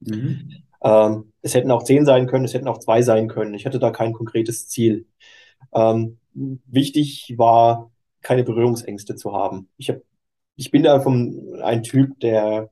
Mhm. 0.00 0.62
Ähm, 0.82 1.32
es 1.42 1.54
hätten 1.54 1.70
auch 1.70 1.82
zehn 1.84 2.04
sein 2.04 2.26
können, 2.26 2.44
es 2.44 2.54
hätten 2.54 2.68
auch 2.68 2.78
zwei 2.78 3.02
sein 3.02 3.28
können. 3.28 3.54
Ich 3.54 3.66
hatte 3.66 3.78
da 3.78 3.90
kein 3.90 4.12
konkretes 4.12 4.68
Ziel. 4.68 5.06
Ähm, 5.74 6.18
wichtig 6.34 7.34
war, 7.36 7.90
keine 8.22 8.44
Berührungsängste 8.44 9.16
zu 9.16 9.32
haben. 9.34 9.68
Ich, 9.76 9.90
hab, 9.90 9.98
ich 10.56 10.70
bin 10.70 10.82
da 10.82 11.00
vom, 11.00 11.54
ein 11.62 11.82
Typ, 11.82 12.20
der 12.20 12.70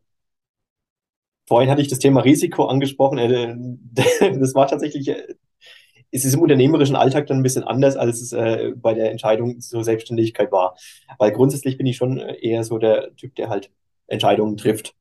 Vorhin 1.48 1.70
hatte 1.70 1.80
ich 1.80 1.88
das 1.88 2.00
Thema 2.00 2.22
Risiko 2.22 2.64
angesprochen. 2.66 3.18
Äh, 3.18 3.56
das 4.38 4.54
war 4.54 4.66
tatsächlich, 4.66 5.08
äh, 5.08 5.34
es 6.10 6.24
ist 6.24 6.34
im 6.34 6.40
unternehmerischen 6.42 6.96
Alltag 6.96 7.26
dann 7.26 7.38
ein 7.38 7.42
bisschen 7.42 7.64
anders, 7.64 7.96
als 7.96 8.20
es 8.20 8.32
äh, 8.32 8.72
bei 8.76 8.94
der 8.94 9.10
Entscheidung 9.12 9.60
zur 9.60 9.84
Selbstständigkeit 9.84 10.50
war. 10.52 10.76
Weil 11.18 11.32
grundsätzlich 11.32 11.76
bin 11.78 11.86
ich 11.86 11.96
schon 11.96 12.18
eher 12.18 12.64
so 12.64 12.78
der 12.78 13.14
Typ, 13.16 13.34
der 13.36 13.48
halt 13.48 13.70
Entscheidungen 14.08 14.56
trifft. 14.56 14.94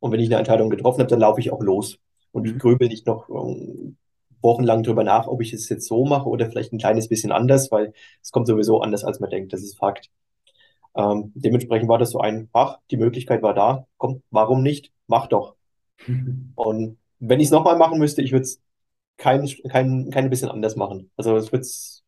Und 0.00 0.12
wenn 0.12 0.20
ich 0.20 0.28
eine 0.28 0.38
Entscheidung 0.38 0.70
getroffen 0.70 1.00
habe, 1.00 1.10
dann 1.10 1.20
laufe 1.20 1.40
ich 1.40 1.52
auch 1.52 1.60
los 1.62 1.98
und 2.32 2.46
mhm. 2.46 2.58
grübel 2.58 2.88
nicht 2.88 3.06
noch 3.06 3.28
ähm, 3.28 3.96
wochenlang 4.42 4.82
drüber 4.82 5.04
nach, 5.04 5.26
ob 5.26 5.42
ich 5.42 5.52
es 5.52 5.68
jetzt 5.68 5.86
so 5.86 6.04
mache 6.04 6.28
oder 6.28 6.50
vielleicht 6.50 6.72
ein 6.72 6.78
kleines 6.78 7.08
bisschen 7.08 7.32
anders, 7.32 7.70
weil 7.70 7.92
es 8.22 8.30
kommt 8.30 8.46
sowieso 8.46 8.80
anders, 8.80 9.04
als 9.04 9.20
man 9.20 9.30
denkt. 9.30 9.52
Das 9.52 9.62
ist 9.62 9.78
Fakt. 9.78 10.10
Ähm, 10.94 11.32
dementsprechend 11.34 11.88
war 11.88 11.98
das 11.98 12.10
so 12.10 12.20
ein 12.20 12.48
Fach. 12.52 12.78
Die 12.90 12.96
Möglichkeit 12.96 13.42
war 13.42 13.54
da. 13.54 13.86
Komm, 13.96 14.22
warum 14.30 14.62
nicht? 14.62 14.92
Mach 15.06 15.26
doch. 15.26 15.56
Mhm. 16.06 16.52
Und 16.56 16.98
wenn 17.18 17.40
ich 17.40 17.46
es 17.46 17.52
nochmal 17.52 17.76
machen 17.76 17.98
müsste, 17.98 18.22
ich 18.22 18.32
würde 18.32 18.44
es 18.44 18.60
kein, 19.18 19.46
kein, 19.68 20.10
kein 20.10 20.30
bisschen 20.30 20.48
anders 20.48 20.76
machen. 20.76 21.10
Also 21.16 21.36
es 21.36 21.52
wird's, 21.52 22.02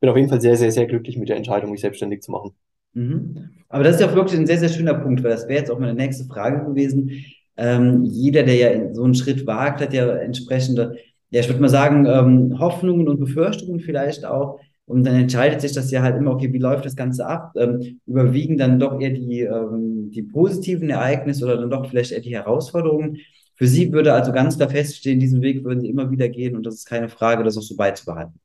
bin 0.00 0.10
auf 0.10 0.16
jeden 0.16 0.28
Fall 0.28 0.40
sehr, 0.40 0.56
sehr, 0.56 0.72
sehr 0.72 0.86
glücklich 0.86 1.16
mit 1.16 1.28
der 1.28 1.36
Entscheidung, 1.36 1.70
mich 1.70 1.80
selbstständig 1.80 2.22
zu 2.22 2.32
machen. 2.32 2.54
Mhm. 2.92 3.50
Aber 3.68 3.84
das 3.84 3.94
ist 3.96 4.00
ja 4.00 4.12
wirklich 4.14 4.38
ein 4.38 4.46
sehr, 4.46 4.58
sehr 4.58 4.68
schöner 4.68 4.94
Punkt, 4.94 5.22
weil 5.22 5.30
das 5.30 5.46
wäre 5.46 5.60
jetzt 5.60 5.70
auch 5.70 5.78
meine 5.78 5.94
nächste 5.94 6.24
Frage 6.24 6.64
gewesen. 6.64 7.24
Ähm, 7.60 8.06
jeder, 8.06 8.42
der 8.42 8.54
ja 8.54 8.94
so 8.94 9.04
einen 9.04 9.14
Schritt 9.14 9.46
wagt, 9.46 9.82
hat 9.82 9.92
ja 9.92 10.08
entsprechende, 10.16 10.96
ja, 11.30 11.40
ich 11.40 11.48
würde 11.48 11.60
mal 11.60 11.68
sagen, 11.68 12.06
ähm, 12.06 12.58
Hoffnungen 12.58 13.06
und 13.06 13.20
Befürchtungen 13.20 13.80
vielleicht 13.80 14.24
auch. 14.24 14.60
Und 14.86 15.04
dann 15.04 15.14
entscheidet 15.14 15.60
sich 15.60 15.72
das 15.72 15.90
ja 15.90 16.02
halt 16.02 16.16
immer, 16.16 16.32
okay, 16.32 16.52
wie 16.52 16.58
läuft 16.58 16.86
das 16.86 16.96
Ganze 16.96 17.26
ab? 17.26 17.52
Ähm, 17.56 18.00
überwiegen 18.06 18.56
dann 18.56 18.80
doch 18.80 18.98
eher 18.98 19.10
die, 19.10 19.42
ähm, 19.42 20.10
die 20.10 20.22
positiven 20.22 20.88
Ereignisse 20.88 21.44
oder 21.44 21.58
dann 21.58 21.70
doch 21.70 21.88
vielleicht 21.88 22.12
eher 22.12 22.20
die 22.20 22.34
Herausforderungen. 22.34 23.18
Für 23.56 23.66
Sie 23.66 23.92
würde 23.92 24.14
also 24.14 24.32
ganz 24.32 24.56
klar 24.56 24.70
feststehen, 24.70 25.20
diesen 25.20 25.42
Weg 25.42 25.62
würden 25.62 25.82
Sie 25.82 25.88
immer 25.90 26.10
wieder 26.10 26.30
gehen 26.30 26.56
und 26.56 26.64
das 26.64 26.76
ist 26.76 26.86
keine 26.86 27.10
Frage, 27.10 27.44
das 27.44 27.58
auch 27.58 27.62
so 27.62 27.76
beizubehalten. 27.76 28.40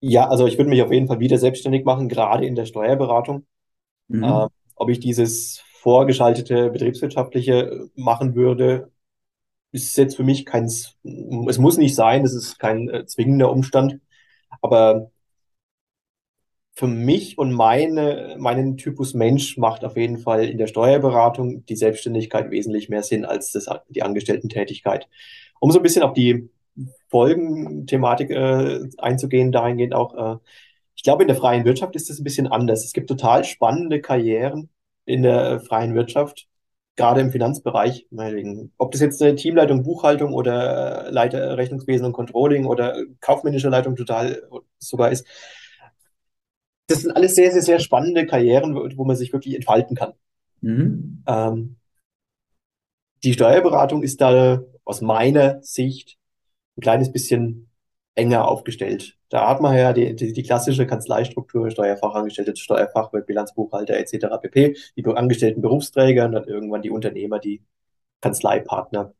Ja, 0.00 0.26
also 0.28 0.46
ich 0.46 0.56
würde 0.56 0.70
mich 0.70 0.82
auf 0.82 0.90
jeden 0.90 1.06
Fall 1.06 1.20
wieder 1.20 1.36
selbstständig 1.36 1.84
machen, 1.84 2.08
gerade 2.08 2.46
in 2.46 2.54
der 2.54 2.64
Steuerberatung. 2.64 3.46
Mhm. 4.08 4.24
Äh, 4.24 4.46
ob 4.74 4.88
ich 4.88 5.00
dieses 5.00 5.62
vorgeschaltete 5.84 6.70
betriebswirtschaftliche 6.70 7.90
machen 7.94 8.34
würde, 8.34 8.90
ist 9.70 9.98
jetzt 9.98 10.16
für 10.16 10.24
mich 10.24 10.46
kein, 10.46 10.64
es 10.64 10.96
muss 11.58 11.76
nicht 11.76 11.94
sein, 11.94 12.24
es 12.24 12.32
ist 12.32 12.58
kein 12.58 12.88
äh, 12.88 13.04
zwingender 13.04 13.52
Umstand, 13.52 14.00
aber 14.62 15.10
für 16.72 16.86
mich 16.86 17.36
und 17.36 17.52
meine, 17.52 18.36
meinen 18.38 18.78
Typus 18.78 19.12
Mensch 19.12 19.58
macht 19.58 19.84
auf 19.84 19.98
jeden 19.98 20.16
Fall 20.16 20.46
in 20.48 20.56
der 20.56 20.68
Steuerberatung 20.68 21.66
die 21.66 21.76
Selbstständigkeit 21.76 22.50
wesentlich 22.50 22.88
mehr 22.88 23.02
Sinn 23.02 23.26
als 23.26 23.52
das, 23.52 23.68
die 23.90 24.02
Angestellten-Tätigkeit. 24.02 25.06
Um 25.60 25.70
so 25.70 25.80
ein 25.80 25.82
bisschen 25.82 26.02
auf 26.02 26.14
die 26.14 26.48
Folgenthematik 27.10 28.30
äh, 28.30 28.88
einzugehen, 28.96 29.52
dahingehend 29.52 29.94
auch, 29.94 30.14
äh, 30.14 30.38
ich 30.96 31.02
glaube, 31.02 31.24
in 31.24 31.28
der 31.28 31.36
freien 31.36 31.66
Wirtschaft 31.66 31.94
ist 31.94 32.08
das 32.08 32.20
ein 32.20 32.24
bisschen 32.24 32.46
anders. 32.46 32.86
Es 32.86 32.94
gibt 32.94 33.08
total 33.08 33.44
spannende 33.44 34.00
Karrieren 34.00 34.70
in 35.04 35.22
der 35.22 35.60
freien 35.60 35.94
Wirtschaft, 35.94 36.48
gerade 36.96 37.20
im 37.20 37.30
Finanzbereich. 37.30 38.06
Ob 38.78 38.92
das 38.92 39.00
jetzt 39.00 39.22
eine 39.22 39.34
Teamleitung, 39.34 39.82
Buchhaltung 39.82 40.32
oder 40.32 41.10
Leiter 41.10 41.56
Rechnungswesen 41.56 42.06
und 42.06 42.12
Controlling 42.12 42.66
oder 42.66 42.96
kaufmännische 43.20 43.68
Leitung 43.68 43.96
total 43.96 44.42
sogar 44.78 45.10
ist. 45.10 45.26
Das 46.86 47.00
sind 47.00 47.12
alles 47.12 47.34
sehr, 47.34 47.50
sehr, 47.50 47.62
sehr 47.62 47.78
spannende 47.80 48.26
Karrieren, 48.26 48.74
wo 48.74 49.04
man 49.04 49.16
sich 49.16 49.32
wirklich 49.32 49.54
entfalten 49.54 49.96
kann. 49.96 50.12
Mhm. 50.60 51.22
Ähm, 51.26 51.76
die 53.22 53.32
Steuerberatung 53.32 54.02
ist 54.02 54.20
da 54.20 54.62
aus 54.84 55.00
meiner 55.00 55.62
Sicht 55.62 56.18
ein 56.76 56.82
kleines 56.82 57.10
bisschen 57.10 57.70
enger 58.14 58.48
aufgestellt. 58.48 59.16
Da 59.28 59.48
hat 59.48 59.60
man 59.60 59.76
ja 59.76 59.92
die, 59.92 60.14
die, 60.14 60.32
die 60.32 60.42
klassische 60.42 60.86
Kanzleistruktur, 60.86 61.70
Steuerfachangestellte, 61.70 62.54
Steuerfachwirt, 62.56 63.26
Bilanzbuchhalter 63.26 63.96
etc. 63.96 64.38
pp. 64.40 64.76
Die 64.96 65.04
angestellten 65.06 65.62
Berufsträger 65.62 66.26
und 66.26 66.32
dann 66.32 66.44
irgendwann 66.44 66.82
die 66.82 66.90
Unternehmer, 66.90 67.38
die 67.38 67.62
Kanzleipartner. 68.20 69.12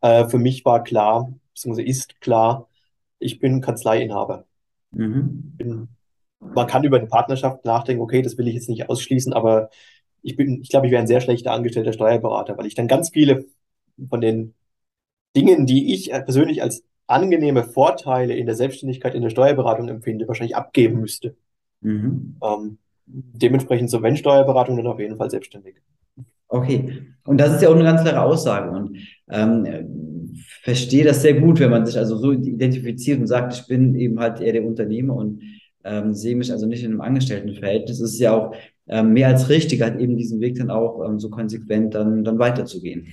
Äh, 0.00 0.28
für 0.28 0.38
mich 0.38 0.64
war 0.64 0.82
klar, 0.82 1.32
beziehungsweise 1.54 1.86
ist 1.86 2.20
klar, 2.20 2.68
ich 3.18 3.38
bin 3.38 3.60
Kanzleiinhaber. 3.60 4.46
Mhm. 4.90 5.54
Bin, 5.56 5.88
man 6.40 6.66
kann 6.66 6.84
über 6.84 6.98
eine 6.98 7.06
Partnerschaft 7.06 7.64
nachdenken, 7.64 8.02
okay, 8.02 8.22
das 8.22 8.36
will 8.36 8.48
ich 8.48 8.54
jetzt 8.54 8.68
nicht 8.68 8.88
ausschließen, 8.90 9.32
aber 9.32 9.70
ich 10.22 10.36
bin, 10.36 10.60
ich 10.60 10.68
glaube, 10.68 10.86
ich 10.86 10.92
wäre 10.92 11.00
ein 11.00 11.06
sehr 11.06 11.20
schlechter 11.20 11.52
angestellter 11.52 11.92
Steuerberater, 11.92 12.58
weil 12.58 12.66
ich 12.66 12.74
dann 12.74 12.88
ganz 12.88 13.10
viele 13.10 13.46
von 14.08 14.20
den 14.20 14.54
Dingen, 15.36 15.66
die 15.66 15.94
ich 15.94 16.10
persönlich 16.10 16.62
als 16.62 16.84
angenehme 17.12 17.64
Vorteile 17.64 18.34
in 18.34 18.46
der 18.46 18.54
Selbstständigkeit, 18.54 19.14
in 19.14 19.22
der 19.22 19.30
Steuerberatung 19.30 19.88
empfinde, 19.88 20.26
wahrscheinlich 20.28 20.56
abgeben 20.56 21.00
müsste. 21.00 21.36
Mhm. 21.80 22.36
Ähm, 22.42 22.78
dementsprechend 23.06 23.90
so, 23.90 24.02
wenn 24.02 24.16
Steuerberatung, 24.16 24.76
dann 24.76 24.86
auf 24.86 24.98
jeden 24.98 25.16
Fall 25.16 25.30
selbstständig. 25.30 25.76
Okay, 26.48 27.02
und 27.24 27.38
das 27.38 27.54
ist 27.54 27.62
ja 27.62 27.70
auch 27.70 27.74
eine 27.74 27.84
ganz 27.84 28.02
klare 28.02 28.20
Aussage 28.20 28.70
und 28.70 28.98
ähm, 29.30 30.34
verstehe 30.62 31.04
das 31.04 31.22
sehr 31.22 31.40
gut, 31.40 31.60
wenn 31.60 31.70
man 31.70 31.86
sich 31.86 31.96
also 31.96 32.16
so 32.16 32.32
identifiziert 32.32 33.20
und 33.20 33.26
sagt, 33.26 33.54
ich 33.54 33.66
bin 33.66 33.94
eben 33.94 34.20
halt 34.20 34.40
eher 34.40 34.52
der 34.52 34.64
Unternehmer 34.64 35.14
und 35.14 35.42
ähm, 35.84 36.12
sehe 36.12 36.36
mich 36.36 36.52
also 36.52 36.66
nicht 36.66 36.84
in 36.84 36.90
einem 36.90 37.00
Angestelltenverhältnis. 37.00 38.00
Es 38.00 38.12
ist 38.12 38.20
ja 38.20 38.36
auch 38.36 38.54
ähm, 38.86 39.14
mehr 39.14 39.28
als 39.28 39.48
richtig, 39.48 39.80
halt 39.80 39.98
eben 39.98 40.16
diesen 40.16 40.40
Weg 40.40 40.56
dann 40.56 40.70
auch 40.70 41.02
ähm, 41.04 41.18
so 41.18 41.30
konsequent 41.30 41.94
dann, 41.94 42.22
dann 42.22 42.38
weiterzugehen. 42.38 43.08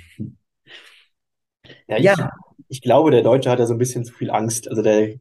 Ja, 1.88 1.98
ja. 1.98 2.30
Ich 2.70 2.82
glaube, 2.82 3.12
der 3.12 3.24
Deutsche 3.24 3.50
hat 3.50 3.60
ja 3.60 3.66
so 3.66 3.74
ein 3.74 3.80
bisschen 3.80 4.06
zu 4.06 4.14
viel 4.14 4.32
Angst. 4.32 4.70
Also 4.70 4.82
der, 4.82 5.16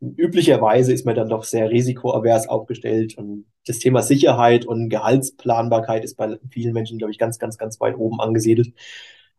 üblicherweise 0.00 0.92
ist 0.92 1.04
man 1.06 1.14
dann 1.14 1.28
doch 1.28 1.44
sehr 1.44 1.70
risikoavers 1.70 2.48
aufgestellt 2.48 3.16
und 3.18 3.46
das 3.66 3.78
Thema 3.78 4.02
Sicherheit 4.02 4.66
und 4.66 4.90
Gehaltsplanbarkeit 4.90 6.04
ist 6.04 6.16
bei 6.16 6.38
vielen 6.50 6.74
Menschen, 6.74 6.98
glaube 6.98 7.12
ich, 7.12 7.18
ganz, 7.18 7.38
ganz, 7.38 7.58
ganz 7.58 7.80
weit 7.80 7.96
oben 7.96 8.20
angesiedelt. 8.20 8.72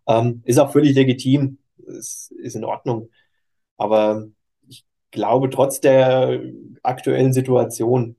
Ähm, 0.07 0.41
ist 0.45 0.59
auch 0.59 0.71
völlig 0.71 0.95
legitim, 0.95 1.59
ist, 1.77 2.31
ist 2.31 2.55
in 2.55 2.65
Ordnung. 2.65 3.09
Aber 3.77 4.27
ich 4.67 4.85
glaube, 5.11 5.49
trotz 5.49 5.79
der 5.79 6.41
aktuellen 6.83 7.33
Situation 7.33 8.15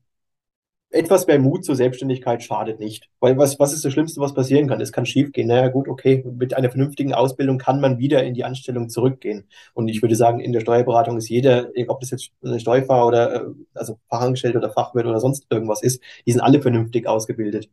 etwas 0.97 1.27
mehr 1.27 1.39
Mut 1.39 1.65
zur 1.65 1.77
Selbstständigkeit 1.77 2.43
schadet 2.43 2.81
nicht. 2.81 3.09
Weil 3.21 3.39
was, 3.39 3.59
was 3.59 3.73
ist 3.73 3.85
das 3.85 3.93
Schlimmste, 3.93 4.21
was 4.21 4.35
passieren 4.35 4.69
kann? 4.69 4.81
Es 4.81 4.93
kann 4.93 5.07
schiefgehen. 5.07 5.49
Naja, 5.49 5.69
gut, 5.69 5.89
okay, 5.89 6.25
mit 6.25 6.55
einer 6.55 6.71
vernünftigen 6.71 7.15
Ausbildung 7.15 7.59
kann 7.59 7.81
man 7.81 7.99
wieder 7.99 8.25
in 8.25 8.35
die 8.35 8.45
Anstellung 8.45 8.89
zurückgehen. 8.89 9.49
Und 9.75 9.89
ich 9.89 10.03
würde 10.03 10.17
sagen, 10.17 10.41
in 10.41 10.53
der 10.53 10.61
Steuerberatung 10.61 11.17
ist 11.17 11.29
jeder, 11.29 11.71
ob 11.89 12.01
das 12.01 12.11
jetzt 12.11 12.31
ein 12.43 12.59
Steuerfahrer 12.59 13.07
oder 13.07 13.35
äh, 13.35 13.45
also 13.75 13.99
Fachangestellter 14.09 14.59
oder 14.59 14.71
Fachwirt 14.71 15.07
oder 15.07 15.21
sonst 15.21 15.47
irgendwas 15.51 15.83
ist, 15.83 16.03
die 16.27 16.33
sind 16.33 16.41
alle 16.41 16.61
vernünftig 16.61 17.07
ausgebildet. 17.07 17.71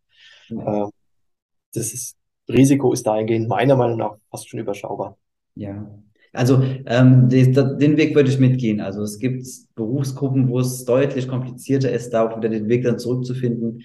Ja. 0.49 0.83
Ähm, 0.83 0.89
das 1.73 1.93
ist, 1.93 2.17
Risiko 2.49 2.93
ist 2.93 3.07
dahingehend 3.07 3.47
meiner 3.47 3.75
Meinung 3.75 3.97
nach 3.97 4.17
fast 4.29 4.49
schon 4.49 4.59
überschaubar. 4.59 5.17
Ja, 5.55 5.87
also 6.33 6.63
ähm, 6.87 7.29
den 7.29 7.97
Weg 7.97 8.15
würde 8.15 8.29
ich 8.29 8.39
mitgehen. 8.39 8.81
Also 8.81 9.03
es 9.03 9.19
gibt 9.19 9.45
Berufsgruppen, 9.75 10.49
wo 10.49 10.59
es 10.59 10.83
deutlich 10.83 11.27
komplizierter 11.27 11.91
ist, 11.91 12.09
da 12.09 12.27
auch 12.27 12.37
wieder 12.37 12.49
den 12.49 12.67
Weg 12.67 12.83
dann 12.83 12.97
zurückzufinden, 12.97 13.83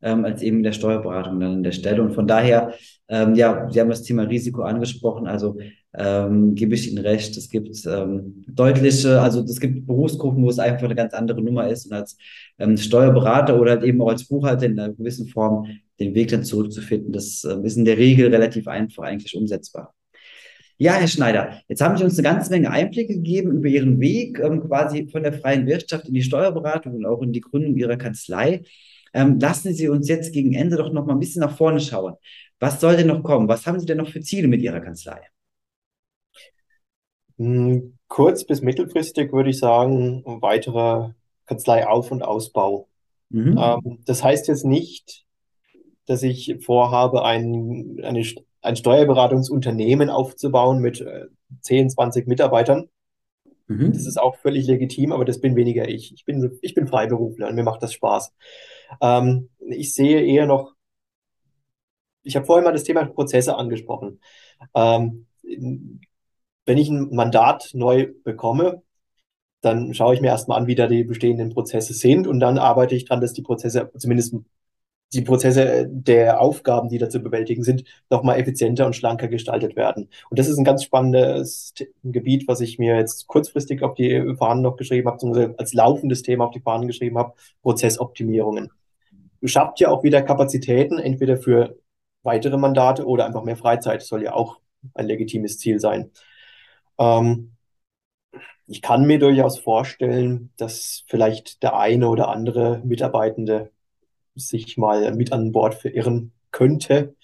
ähm, 0.00 0.24
als 0.24 0.42
eben 0.42 0.58
in 0.58 0.62
der 0.62 0.72
Steuerberatung 0.72 1.38
dann 1.38 1.52
an 1.56 1.62
der 1.62 1.72
Stelle. 1.72 2.02
Und 2.02 2.14
von 2.14 2.26
daher, 2.26 2.72
ähm, 3.08 3.34
ja, 3.34 3.68
Sie 3.70 3.78
haben 3.78 3.90
das 3.90 4.02
Thema 4.02 4.22
Risiko 4.22 4.62
angesprochen. 4.62 5.26
Also 5.26 5.58
ähm, 5.94 6.54
gebe 6.54 6.74
ich 6.74 6.90
Ihnen 6.90 7.04
recht. 7.04 7.36
Es 7.36 7.50
gibt 7.50 7.68
ähm, 7.86 8.42
deutliche, 8.48 9.20
also 9.20 9.42
es 9.42 9.60
gibt 9.60 9.86
Berufsgruppen, 9.86 10.42
wo 10.42 10.48
es 10.48 10.58
einfach 10.58 10.84
eine 10.84 10.94
ganz 10.94 11.12
andere 11.12 11.42
Nummer 11.42 11.68
ist. 11.68 11.86
Und 11.86 11.92
als 11.92 12.16
ähm, 12.58 12.78
Steuerberater 12.78 13.60
oder 13.60 13.72
halt 13.72 13.84
eben 13.84 14.00
auch 14.00 14.08
als 14.08 14.26
Buchhalter 14.26 14.64
in 14.64 14.78
einer 14.80 14.94
gewissen 14.94 15.28
Form 15.28 15.66
den 16.00 16.14
Weg 16.14 16.28
dann 16.28 16.44
zurückzufinden, 16.44 17.12
das 17.12 17.44
ähm, 17.44 17.64
ist 17.66 17.76
in 17.76 17.84
der 17.84 17.98
Regel 17.98 18.28
relativ 18.28 18.66
einfach 18.66 19.02
eigentlich 19.04 19.36
umsetzbar. 19.36 19.94
Ja, 20.82 20.94
Herr 20.94 21.06
Schneider, 21.06 21.62
jetzt 21.68 21.80
haben 21.80 21.96
Sie 21.96 22.02
uns 22.02 22.18
eine 22.18 22.24
ganze 22.28 22.50
Menge 22.50 22.68
Einblicke 22.68 23.14
gegeben 23.14 23.52
über 23.52 23.68
Ihren 23.68 24.00
Weg 24.00 24.40
ähm, 24.40 24.66
quasi 24.66 25.06
von 25.06 25.22
der 25.22 25.32
freien 25.32 25.64
Wirtschaft 25.64 26.08
in 26.08 26.14
die 26.14 26.24
Steuerberatung 26.24 26.96
und 26.96 27.06
auch 27.06 27.22
in 27.22 27.32
die 27.32 27.40
Gründung 27.40 27.76
Ihrer 27.76 27.96
Kanzlei. 27.96 28.64
Ähm, 29.14 29.38
lassen 29.38 29.72
Sie 29.72 29.88
uns 29.88 30.08
jetzt 30.08 30.32
gegen 30.32 30.54
Ende 30.54 30.76
doch 30.76 30.92
noch 30.92 31.06
mal 31.06 31.12
ein 31.12 31.20
bisschen 31.20 31.38
nach 31.38 31.56
vorne 31.56 31.78
schauen. 31.78 32.14
Was 32.58 32.80
soll 32.80 32.96
denn 32.96 33.06
noch 33.06 33.22
kommen? 33.22 33.46
Was 33.46 33.64
haben 33.64 33.78
Sie 33.78 33.86
denn 33.86 33.98
noch 33.98 34.08
für 34.08 34.22
Ziele 34.22 34.48
mit 34.48 34.60
Ihrer 34.60 34.80
Kanzlei? 34.80 35.20
Hm, 37.38 37.96
kurz 38.08 38.42
bis 38.44 38.60
mittelfristig 38.60 39.32
würde 39.32 39.50
ich 39.50 39.60
sagen, 39.60 40.24
weiterer 40.24 41.14
Kanzleiauf- 41.46 42.10
und 42.10 42.24
Ausbau. 42.24 42.88
Mhm. 43.28 43.56
Ähm, 43.56 43.98
das 44.04 44.24
heißt 44.24 44.48
jetzt 44.48 44.64
nicht, 44.64 45.26
dass 46.06 46.24
ich 46.24 46.56
vorhabe, 46.60 47.24
ein, 47.24 48.00
eine 48.02 48.24
ein 48.62 48.76
Steuerberatungsunternehmen 48.76 50.08
aufzubauen 50.08 50.78
mit 50.78 51.00
äh, 51.00 51.26
10, 51.60 51.90
20 51.90 52.26
Mitarbeitern. 52.26 52.88
Mhm. 53.66 53.92
Das 53.92 54.06
ist 54.06 54.18
auch 54.18 54.36
völlig 54.36 54.66
legitim, 54.66 55.12
aber 55.12 55.24
das 55.24 55.40
bin 55.40 55.56
weniger 55.56 55.88
ich. 55.88 56.12
Ich 56.14 56.24
bin, 56.24 56.58
ich 56.62 56.74
bin 56.74 56.86
Freiberufler 56.86 57.48
und 57.48 57.54
mir 57.54 57.64
macht 57.64 57.82
das 57.82 57.92
Spaß. 57.92 58.32
Ähm, 59.00 59.50
ich 59.58 59.92
sehe 59.94 60.24
eher 60.24 60.46
noch, 60.46 60.74
ich 62.22 62.36
habe 62.36 62.46
vorhin 62.46 62.64
mal 62.64 62.72
das 62.72 62.84
Thema 62.84 63.04
Prozesse 63.04 63.56
angesprochen. 63.56 64.20
Ähm, 64.74 65.26
wenn 65.42 66.78
ich 66.78 66.88
ein 66.88 67.08
Mandat 67.10 67.70
neu 67.72 68.12
bekomme, 68.22 68.82
dann 69.60 69.94
schaue 69.94 70.14
ich 70.14 70.20
mir 70.20 70.28
erstmal 70.28 70.60
an, 70.60 70.66
wie 70.66 70.74
da 70.74 70.86
die 70.86 71.04
bestehenden 71.04 71.50
Prozesse 71.50 71.94
sind 71.94 72.26
und 72.26 72.40
dann 72.40 72.58
arbeite 72.58 72.94
ich 72.94 73.04
dran, 73.04 73.20
dass 73.20 73.32
die 73.32 73.42
Prozesse 73.42 73.90
zumindest 73.96 74.34
die 75.12 75.22
Prozesse 75.22 75.86
der 75.90 76.40
Aufgaben, 76.40 76.88
die 76.88 76.98
da 76.98 77.08
zu 77.08 77.20
bewältigen 77.20 77.62
sind, 77.62 77.84
nochmal 78.10 78.40
effizienter 78.40 78.86
und 78.86 78.96
schlanker 78.96 79.28
gestaltet 79.28 79.76
werden. 79.76 80.08
Und 80.30 80.38
das 80.38 80.48
ist 80.48 80.56
ein 80.56 80.64
ganz 80.64 80.84
spannendes 80.84 81.74
Gebiet, 82.02 82.48
was 82.48 82.60
ich 82.60 82.78
mir 82.78 82.96
jetzt 82.96 83.26
kurzfristig 83.26 83.82
auf 83.82 83.94
die 83.94 84.34
Fahnen 84.38 84.62
noch 84.62 84.76
geschrieben 84.76 85.06
habe, 85.06 85.16
beziehungsweise 85.16 85.54
als 85.58 85.74
laufendes 85.74 86.22
Thema 86.22 86.46
auf 86.46 86.52
die 86.52 86.60
Fahnen 86.60 86.86
geschrieben 86.86 87.18
habe, 87.18 87.34
Prozessoptimierungen. 87.62 88.70
Du 89.40 89.48
schaffst 89.48 89.80
ja 89.80 89.90
auch 89.90 90.02
wieder 90.02 90.22
Kapazitäten, 90.22 90.98
entweder 90.98 91.36
für 91.36 91.76
weitere 92.22 92.56
Mandate 92.56 93.04
oder 93.06 93.26
einfach 93.26 93.42
mehr 93.42 93.56
Freizeit. 93.56 94.00
Das 94.00 94.08
soll 94.08 94.22
ja 94.22 94.34
auch 94.34 94.60
ein 94.94 95.06
legitimes 95.06 95.58
Ziel 95.58 95.80
sein. 95.80 96.10
Ähm, 96.98 97.52
ich 98.66 98.80
kann 98.80 99.04
mir 99.04 99.18
durchaus 99.18 99.58
vorstellen, 99.58 100.52
dass 100.56 101.04
vielleicht 101.08 101.62
der 101.62 101.76
eine 101.76 102.08
oder 102.08 102.28
andere 102.28 102.80
Mitarbeitende 102.84 103.70
sich 104.34 104.76
mal 104.76 105.14
mit 105.14 105.32
an 105.32 105.52
Bord 105.52 105.74
verirren 105.74 106.32
könnte. 106.50 107.14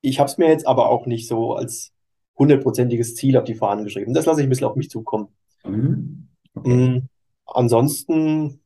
Ich 0.00 0.18
habe 0.18 0.28
es 0.28 0.38
mir 0.38 0.48
jetzt 0.48 0.66
aber 0.66 0.88
auch 0.90 1.06
nicht 1.06 1.28
so 1.28 1.54
als 1.54 1.92
hundertprozentiges 2.38 3.14
Ziel 3.14 3.36
auf 3.36 3.44
die 3.44 3.54
Fahnen 3.54 3.84
geschrieben. 3.84 4.14
Das 4.14 4.26
lasse 4.26 4.40
ich 4.40 4.46
ein 4.46 4.50
bisschen 4.50 4.66
auf 4.66 4.76
mich 4.76 4.90
zukommen. 4.90 5.28
Mhm. 5.64 6.28
Okay. 6.54 6.68
Mhm. 6.68 7.08
Ansonsten 7.46 8.60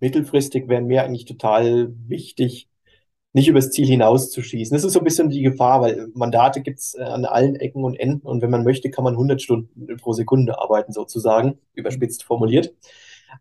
mittelfristig 0.00 0.68
wäre 0.68 0.82
mir 0.82 1.04
eigentlich 1.04 1.24
total 1.24 1.92
wichtig, 2.06 2.68
nicht 3.32 3.48
übers 3.48 3.70
Ziel 3.70 3.86
hinauszuschießen. 3.86 4.74
Das 4.74 4.84
ist 4.84 4.92
so 4.92 5.00
ein 5.00 5.04
bisschen 5.04 5.30
die 5.30 5.42
Gefahr, 5.42 5.80
weil 5.80 6.08
Mandate 6.14 6.62
gibt 6.62 6.78
es 6.78 6.94
äh, 6.94 7.02
an 7.02 7.24
allen 7.24 7.56
Ecken 7.56 7.84
und 7.84 7.94
Enden 7.94 8.26
und 8.26 8.42
wenn 8.42 8.50
man 8.50 8.64
möchte, 8.64 8.90
kann 8.90 9.04
man 9.04 9.14
100 9.14 9.40
Stunden 9.42 9.96
pro 9.96 10.12
Sekunde 10.12 10.58
arbeiten, 10.58 10.92
sozusagen, 10.92 11.58
überspitzt 11.74 12.24
formuliert. 12.24 12.74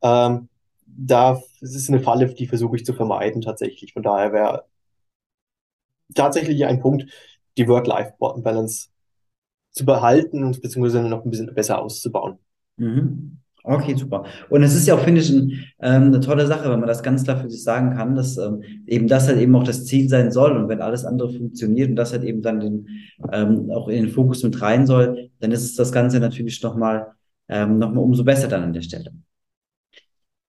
Ähm, 0.01 0.49
da 0.87 1.41
es 1.61 1.75
ist 1.75 1.89
eine 1.89 1.99
Falle, 1.99 2.33
die 2.33 2.47
versuche 2.47 2.75
ich 2.77 2.85
zu 2.85 2.93
vermeiden 2.93 3.41
tatsächlich. 3.41 3.93
Von 3.93 4.03
daher 4.03 4.33
wäre 4.33 4.65
tatsächlich 6.15 6.65
ein 6.65 6.79
Punkt, 6.79 7.05
die 7.57 7.67
Work-Life-Balance 7.67 8.89
zu 9.71 9.85
behalten 9.85 10.43
und 10.43 10.61
beziehungsweise 10.61 11.01
noch 11.03 11.25
ein 11.25 11.29
bisschen 11.29 11.53
besser 11.53 11.79
auszubauen. 11.79 12.39
Mhm. 12.77 13.39
Okay, 13.63 13.95
super. 13.95 14.23
Und 14.49 14.63
es 14.63 14.73
ist 14.73 14.87
ja 14.87 14.95
auch, 14.95 15.01
finde 15.01 15.19
ich, 15.19 15.29
ein, 15.29 15.51
ähm, 15.81 16.03
eine 16.03 16.21
tolle 16.21 16.47
Sache, 16.47 16.69
wenn 16.69 16.79
man 16.79 16.87
das 16.87 17.03
ganz 17.03 17.25
klar 17.25 17.37
für 17.37 17.49
sich 17.49 17.63
sagen 17.63 17.97
kann, 17.97 18.15
dass 18.15 18.37
ähm, 18.37 18.63
eben 18.85 19.09
das 19.09 19.27
halt 19.27 19.39
eben 19.39 19.53
auch 19.57 19.63
das 19.63 19.85
Ziel 19.85 20.07
sein 20.07 20.31
soll. 20.31 20.55
Und 20.55 20.69
wenn 20.69 20.81
alles 20.81 21.03
andere 21.03 21.33
funktioniert 21.33 21.89
und 21.89 21.97
das 21.97 22.13
halt 22.13 22.23
eben 22.23 22.41
dann 22.41 22.61
den, 22.61 22.87
ähm, 23.29 23.69
auch 23.71 23.89
in 23.89 24.05
den 24.05 24.11
Fokus 24.13 24.41
mit 24.43 24.61
rein 24.61 24.87
soll, 24.87 25.31
dann 25.41 25.51
ist 25.51 25.77
das 25.77 25.91
Ganze 25.91 26.21
natürlich 26.21 26.63
nochmal 26.63 27.07
ähm, 27.49 27.77
noch 27.77 27.93
umso 27.93 28.23
besser 28.23 28.47
dann 28.47 28.63
an 28.63 28.73
der 28.73 28.81
Stelle. 28.83 29.11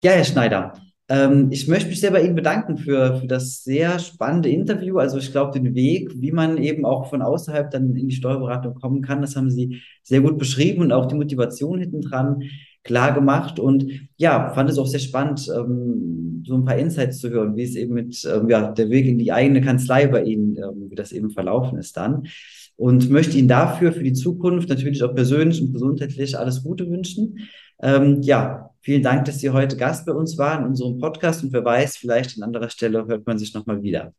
Ja, 0.05 0.13
Herr 0.13 0.25
Schneider, 0.25 0.75
ähm, 1.09 1.49
ich 1.51 1.67
möchte 1.67 1.89
mich 1.89 2.01
sehr 2.01 2.13
bei 2.13 2.23
Ihnen 2.23 2.37
bedanken 2.37 2.77
für, 2.79 3.17
für 3.17 3.27
das 3.27 3.65
sehr 3.65 3.99
spannende 3.99 4.49
Interview. 4.49 4.99
Also 4.99 5.19
ich 5.19 5.33
glaube, 5.33 5.59
den 5.59 5.75
Weg, 5.75 6.13
wie 6.15 6.31
man 6.31 6.57
eben 6.59 6.85
auch 6.85 7.11
von 7.11 7.21
außerhalb 7.21 7.69
dann 7.71 7.97
in 7.97 8.09
die 8.09 8.15
Steuerberatung 8.15 8.75
kommen 8.75 9.03
kann, 9.03 9.23
das 9.23 9.35
haben 9.35 9.51
Sie 9.51 9.83
sehr 10.05 10.21
gut 10.21 10.39
beschrieben 10.39 10.83
und 10.83 10.93
auch 10.93 11.07
die 11.07 11.17
Motivation 11.17 11.81
hinten 11.81 12.01
dran 12.03 12.43
klar 12.85 13.13
gemacht. 13.13 13.59
Und 13.59 13.91
ja, 14.17 14.51
fand 14.55 14.71
es 14.71 14.79
auch 14.79 14.87
sehr 14.87 15.01
spannend, 15.01 15.49
ähm, 15.53 16.45
so 16.47 16.55
ein 16.55 16.65
paar 16.65 16.77
Insights 16.77 17.19
zu 17.19 17.31
hören, 17.31 17.57
wie 17.57 17.65
es 17.65 17.75
eben 17.75 17.95
mit 17.95 18.25
ähm, 18.25 18.49
ja, 18.49 18.71
der 18.71 18.89
Weg 18.91 19.07
in 19.07 19.19
die 19.19 19.33
eigene 19.33 19.63
Kanzlei 19.63 20.07
bei 20.07 20.23
Ihnen, 20.23 20.57
ähm, 20.59 20.91
wie 20.91 20.95
das 20.95 21.11
eben 21.11 21.31
verlaufen 21.31 21.77
ist 21.77 21.97
dann. 21.97 22.29
Und 22.77 23.11
möchte 23.11 23.37
Ihnen 23.37 23.49
dafür 23.49 23.93
für 23.93 24.05
die 24.05 24.13
Zukunft 24.13 24.69
natürlich 24.69 25.03
auch 25.03 25.15
persönlich 25.15 25.61
und 25.61 25.73
gesundheitlich 25.73 26.39
alles 26.39 26.63
Gute 26.63 26.89
wünschen. 26.89 27.49
Ähm, 27.83 28.23
ja, 28.23 28.71
vielen 28.81 29.03
Dank, 29.03 29.25
dass 29.25 29.39
Sie 29.39 29.51
heute 29.51 29.77
Gast 29.77 30.07
bei 30.07 30.13
uns 30.13 30.39
waren 30.39 30.63
in 30.63 30.71
unserem 30.71 30.99
Podcast 30.99 31.43
und 31.45 31.53
wer 31.53 31.65
weiß, 31.65 31.97
vielleicht 31.97 32.37
an 32.37 32.45
anderer 32.45 32.71
Stelle 32.71 33.07
hört 33.07 33.27
man 33.27 33.39
sich 33.39 33.55
nochmal 33.55 33.83
wieder. 33.83 34.15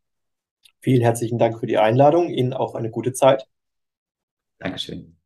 Vielen 0.82 1.02
herzlichen 1.02 1.38
Dank 1.38 1.60
für 1.60 1.68
die 1.68 1.78
Einladung. 1.78 2.30
Ihnen 2.30 2.54
auch 2.54 2.76
eine 2.76 2.90
gute 2.90 3.14
Zeit. 3.14 3.46
Dankeschön. 4.60 5.19